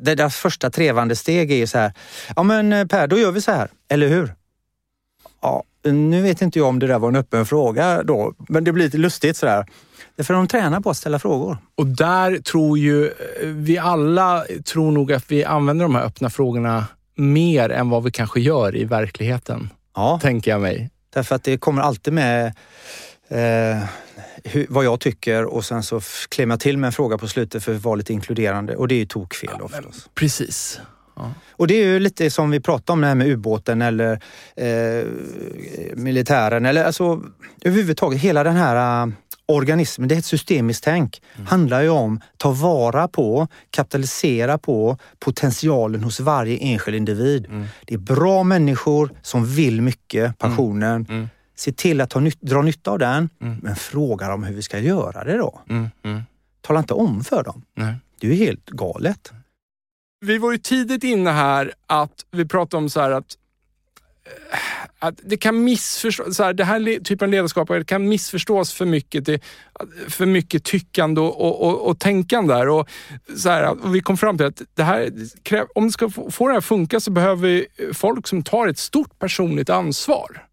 [0.00, 1.92] Det deras första trevande steg är så här.
[2.36, 4.34] Ja men eh, Per, då gör vi så här, eller hur?
[5.42, 8.72] Ja, nu vet inte jag om det där var en öppen fråga då, men det
[8.72, 9.66] blir lite lustigt sådär.
[10.16, 11.58] Därför de tränar på att ställa frågor.
[11.74, 16.86] Och där tror ju vi alla, tror nog att vi använder de här öppna frågorna
[17.14, 19.70] mer än vad vi kanske gör i verkligheten.
[19.94, 20.18] Ja.
[20.22, 20.90] Tänker jag mig.
[21.14, 22.46] Därför att det kommer alltid med
[23.28, 23.84] eh,
[24.44, 27.64] hur, vad jag tycker och sen så klämmer jag till med en fråga på slutet
[27.64, 30.14] för att vara lite inkluderande och det är ju tokfel ja, oftast.
[30.14, 30.80] Precis.
[31.16, 31.32] Ja.
[31.50, 34.20] Och det är ju lite som vi pratade om det här med ubåten eller
[34.56, 35.06] eh,
[35.94, 37.22] militären eller alltså
[37.60, 39.12] överhuvudtaget hela den här
[39.46, 41.46] organismen, det är ett systemiskt tänk, mm.
[41.46, 47.46] handlar ju om att ta vara på, kapitalisera på potentialen hos varje enskild individ.
[47.46, 47.66] Mm.
[47.86, 50.34] Det är bra människor som vill mycket, mm.
[50.34, 51.06] passionen.
[51.08, 51.28] Mm.
[51.56, 53.58] Se till att ta, dra nytta av den, mm.
[53.62, 55.60] men fråga dem hur vi ska göra det då.
[55.68, 56.22] Mm.
[56.60, 57.62] Tala inte om för dem.
[57.74, 57.94] Nej.
[58.20, 59.32] Det är ju helt galet.
[60.24, 63.36] Vi var ju tidigt inne här att vi pratade om så att
[64.52, 64.58] eh,
[64.98, 68.86] att det kan missförstås, så här, det här typen av ledarskap det kan missförstås för
[68.86, 69.40] mycket, det,
[70.08, 72.68] för mycket tyckande och, och, och tänkande där.
[72.68, 72.88] Och,
[73.36, 75.10] så här, och vi kom fram till att det här,
[75.74, 78.78] om det ska få det här att funka så behöver vi folk som tar ett
[78.78, 80.46] stort personligt ansvar.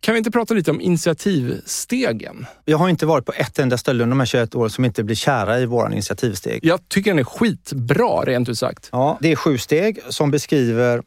[0.00, 2.46] Kan vi inte prata lite om initiativstegen?
[2.64, 5.04] Jag har inte varit på ett enda ställe under de här 21 åren som inte
[5.04, 6.60] blir kära i våran initiativsteg.
[6.62, 8.88] Jag tycker den är skitbra, rent ut sagt.
[8.92, 11.02] Ja, det är sju steg som beskriver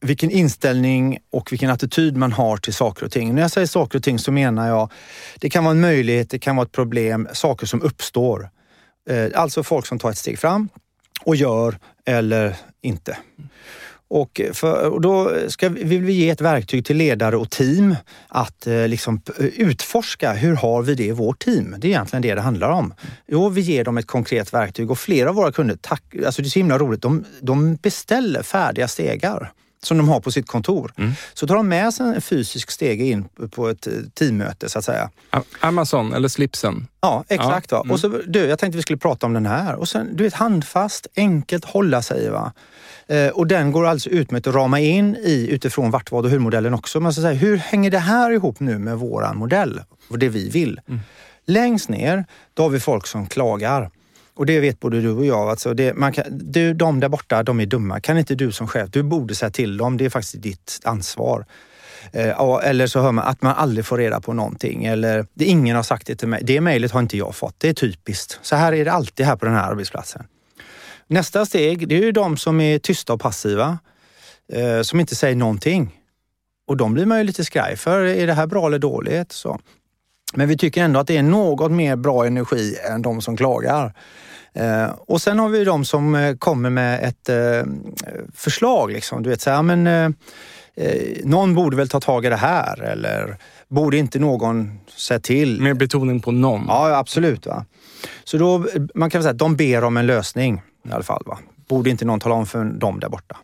[0.00, 3.34] vilken inställning och vilken attityd man har till saker och ting.
[3.34, 4.92] När jag säger saker och ting så menar jag,
[5.38, 8.50] det kan vara en möjlighet, det kan vara ett problem, saker som uppstår.
[9.10, 10.68] Eh, alltså folk som tar ett steg fram
[11.24, 13.18] och gör eller inte.
[14.10, 17.96] Och, för, och då ska, vill vi ge ett verktyg till ledare och team
[18.28, 21.74] att eh, liksom utforska hur har vi det i vårt team?
[21.78, 22.94] Det är egentligen det det handlar om.
[23.26, 26.48] Jo, vi ger dem ett konkret verktyg och flera av våra kunder, tack, alltså det
[26.48, 29.52] är så himla roligt, de, de beställer färdiga stegar
[29.82, 30.92] som de har på sitt kontor.
[30.96, 31.12] Mm.
[31.34, 34.84] Så tar de med sig en fysisk stege in på ett eh, teammöte så att
[34.84, 35.10] säga.
[35.60, 36.86] Amazon eller slipsen.
[37.00, 37.70] Ja, exakt.
[37.70, 37.82] Ja, Va?
[37.84, 37.92] mm.
[37.92, 39.74] Och så, du, jag tänkte vi skulle prata om den här.
[39.74, 42.30] Och sen, du vet, handfast, enkelt hålla sig.
[42.30, 42.52] Va?
[43.06, 46.30] Eh, och den går alltså ut med att rama in i utifrån vart, vad och
[46.30, 47.00] hur-modellen också.
[47.00, 50.48] Man ska säga, hur hänger det här ihop nu med våran modell och det vi
[50.48, 50.80] vill?
[50.88, 51.00] Mm.
[51.46, 52.24] Längst ner,
[52.54, 53.90] då har vi folk som klagar.
[54.38, 55.48] Och det vet både du och jag.
[55.50, 58.00] Alltså det, man kan, du, de där borta, de är dumma.
[58.00, 59.96] Kan inte du som chef, du borde säga till dem.
[59.96, 61.46] Det är faktiskt ditt ansvar.
[62.12, 64.84] Eh, eller så hör man att man aldrig får reda på någonting.
[64.84, 66.42] Eller det, ingen har sagt det till mig.
[66.44, 67.54] Det mejlet har inte jag fått.
[67.58, 68.38] Det är typiskt.
[68.42, 70.26] Så här är det alltid här på den här arbetsplatsen.
[71.06, 73.78] Nästa steg, det är ju de som är tysta och passiva.
[74.52, 75.94] Eh, som inte säger någonting.
[76.66, 78.02] Och de blir man ju lite skraj för.
[78.04, 79.32] Är det här bra eller dåligt?
[79.32, 79.60] Så.
[80.34, 83.94] Men vi tycker ändå att det är något mer bra energi än de som klagar.
[84.52, 87.72] Eh, och sen har vi de som eh, kommer med ett eh,
[88.34, 88.92] förslag.
[88.92, 89.22] Liksom.
[89.22, 90.10] Du vet, så här, men, eh,
[90.76, 93.36] eh, någon borde väl ta tag i det här eller
[93.68, 95.60] borde inte någon säga till?
[95.60, 96.64] Med betoning på någon.
[96.68, 97.46] Ja, absolut.
[97.46, 97.64] Va?
[98.24, 101.22] Så då, man kan säga att de ber om en lösning i alla fall.
[101.26, 101.38] Va?
[101.68, 103.36] Borde inte någon tala om för dem där borta?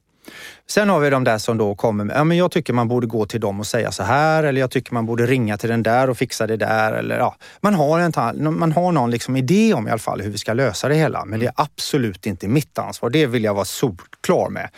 [0.66, 3.06] Sen har vi de där som då kommer med, ja men jag tycker man borde
[3.06, 5.82] gå till dem och säga så här eller jag tycker man borde ringa till den
[5.82, 6.92] där och fixa det där.
[6.92, 10.30] Eller, ja, man, har en, man har någon liksom idé om i alla fall hur
[10.30, 11.24] vi ska lösa det hela.
[11.24, 13.10] Men det är absolut inte mitt ansvar.
[13.10, 14.70] Det vill jag vara solklar med.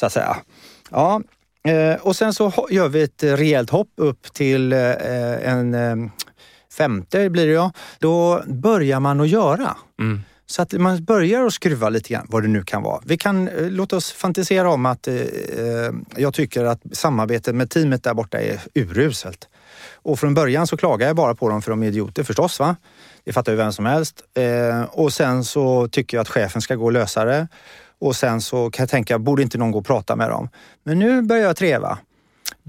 [0.00, 0.36] Så att säga.
[0.90, 1.20] Ja,
[1.68, 6.10] eh, och sen så gör vi ett rejält hopp upp till eh, en eh,
[6.76, 7.72] femte blir det ja.
[7.98, 9.76] Då börjar man att göra.
[10.00, 10.20] Mm.
[10.46, 13.00] Så att man börjar att skruva lite grann, vad det nu kan vara.
[13.04, 17.70] Vi kan, eh, låt oss fantisera om att eh, eh, jag tycker att samarbetet med
[17.70, 19.48] teamet där borta är uruselt.
[19.94, 22.60] Och från början så klagar jag bara på dem för de är idioter förstås.
[22.60, 22.76] Va?
[23.24, 24.22] Det fattar ju vem som helst.
[24.34, 27.48] Eh, och sen så tycker jag att chefen ska gå och lösa det.
[27.98, 30.48] Och sen så kan jag tänka, borde inte någon gå och prata med dem?
[30.84, 31.98] Men nu börjar jag treva.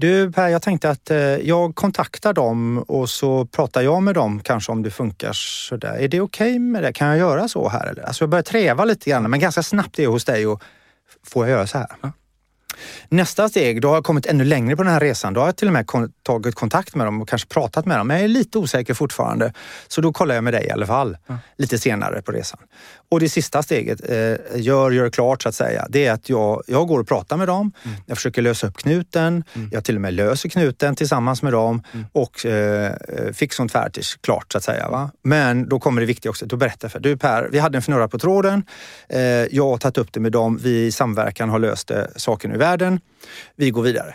[0.00, 4.40] Du Per, jag tänkte att eh, jag kontaktar dem och så pratar jag med dem
[4.40, 5.98] kanske om det funkar sådär.
[5.98, 6.92] Är det okej med det?
[6.92, 7.86] Kan jag göra så här?
[7.86, 8.02] Eller?
[8.02, 10.62] Alltså jag börjar treva lite grann, men ganska snabbt är jag hos dig och
[11.26, 11.86] får jag göra så här?
[12.00, 12.12] Ja.
[13.08, 15.34] Nästa steg, då har jag kommit ännu längre på den här resan.
[15.34, 15.86] Då har jag till och med
[16.22, 18.06] tagit kontakt med dem och kanske pratat med dem.
[18.06, 19.52] Men jag är lite osäker fortfarande.
[19.88, 21.16] Så då kollar jag med dig i alla fall.
[21.56, 22.60] Lite senare på resan.
[23.10, 25.86] Och det sista steget, eh, gör, gör klart så att säga.
[25.88, 27.72] Det är att jag, jag går och pratar med dem.
[28.06, 29.44] Jag försöker lösa upp knuten.
[29.72, 31.82] Jag till och med löser knuten tillsammans med dem.
[32.12, 32.92] Och eh,
[33.32, 34.88] fix och färdigt klart så att säga.
[34.88, 35.10] Va?
[35.22, 36.46] Men då kommer det viktiga också.
[36.46, 38.64] Då berättar jag för du Per, vi hade en fnurra på tråden.
[39.08, 40.58] Eh, jag har tagit upp det med dem.
[40.62, 43.00] Vi i samverkan har löst det, saken ur världen.
[43.56, 44.14] Vi går vidare.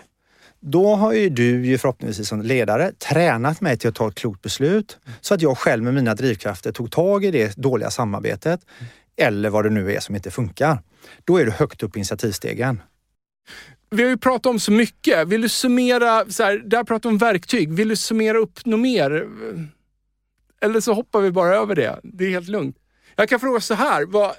[0.66, 4.42] Då har ju du ju förhoppningsvis som ledare tränat mig till att ta ett klokt
[4.42, 8.60] beslut så att jag själv med mina drivkrafter tog tag i det dåliga samarbetet
[9.16, 10.80] eller vad det nu är som inte funkar.
[11.24, 12.82] Då är du högt upp i initiativstegen.
[13.90, 15.28] Vi har ju pratat om så mycket.
[15.28, 17.74] Vill du summera, så här, där pratar vi om verktyg.
[17.74, 19.28] Vill du summera upp något mer?
[20.62, 22.00] Eller så hoppar vi bara över det.
[22.04, 22.78] Det är helt lugnt.
[23.16, 24.06] Jag kan fråga så här.
[24.06, 24.32] Vad,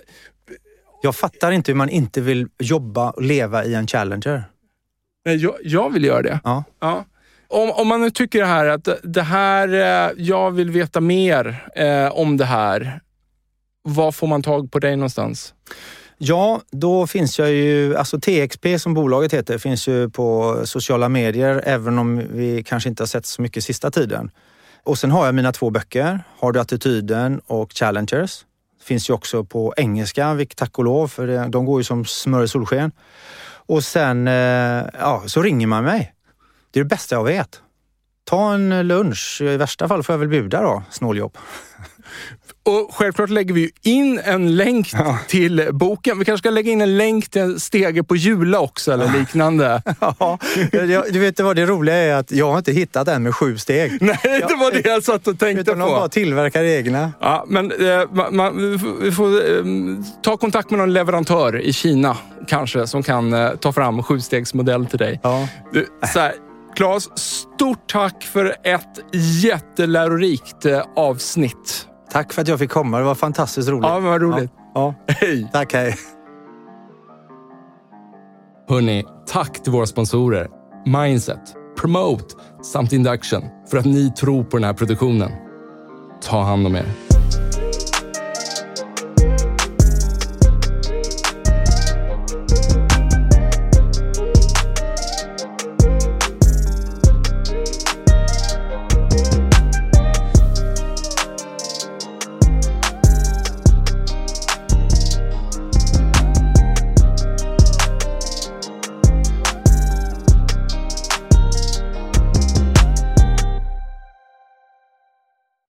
[1.02, 4.44] Jag fattar inte hur man inte vill jobba och leva i en Challenger.
[5.24, 6.40] Nej, jag, jag vill göra det.
[6.44, 6.64] Ja.
[6.80, 7.04] Ja.
[7.48, 11.68] Om, om man nu tycker det här att det här, eh, jag vill veta mer
[11.74, 13.00] eh, om det här.
[13.82, 15.54] Var får man tag på dig någonstans?
[16.18, 21.62] Ja, då finns jag ju, alltså TXP som bolaget heter, finns ju på sociala medier
[21.64, 24.30] även om vi kanske inte har sett så mycket sista tiden.
[24.82, 28.44] Och sen har jag mina två böcker, Har du attityden och Challengers.
[28.82, 32.44] Finns ju också på engelska, vilket tack och lov, för de går ju som smör
[32.44, 32.92] i solsken.
[33.66, 36.14] Och sen, eh, ja, så ringer man mig.
[36.70, 37.60] Det är det bästa jag vet.
[38.24, 41.38] Ta en lunch, i värsta fall får jag väl bjuda då, snåljobb.
[42.66, 44.92] Och självklart lägger vi in en länk
[45.28, 46.18] till boken.
[46.18, 49.82] Vi kanske ska lägga in en länk till en stege på Jula också eller liknande.
[50.18, 50.38] Ja,
[51.10, 53.92] du vet vad det roliga är att jag har inte hittat en med sju steg.
[54.00, 56.08] Nej, det var det jag satt och tänkte Utan de bara på.
[56.08, 57.12] tillverkar egna.
[57.20, 59.64] Ja, men eh, man, man, vi får- vi får eh,
[60.22, 62.16] ta kontakt med någon leverantör i Kina
[62.48, 65.20] kanske som kan eh, ta fram sjustegsmodell till dig.
[65.22, 65.48] Ja.
[65.72, 66.32] Du, så här,
[66.76, 68.98] Claes, stort tack för ett
[69.42, 71.86] jättelärorikt eh, avsnitt.
[72.14, 72.98] Tack för att jag fick komma.
[72.98, 73.84] Det var fantastiskt roligt.
[73.84, 74.50] Ja, men vad roligt.
[74.74, 74.94] Ja.
[75.08, 75.48] Hej!
[75.52, 75.96] Tack, hej.
[78.68, 80.48] Hörni, tack till våra sponsorer
[80.86, 85.30] Mindset, Promote samt Induction för att ni tror på den här produktionen.
[86.22, 86.84] Ta hand om er.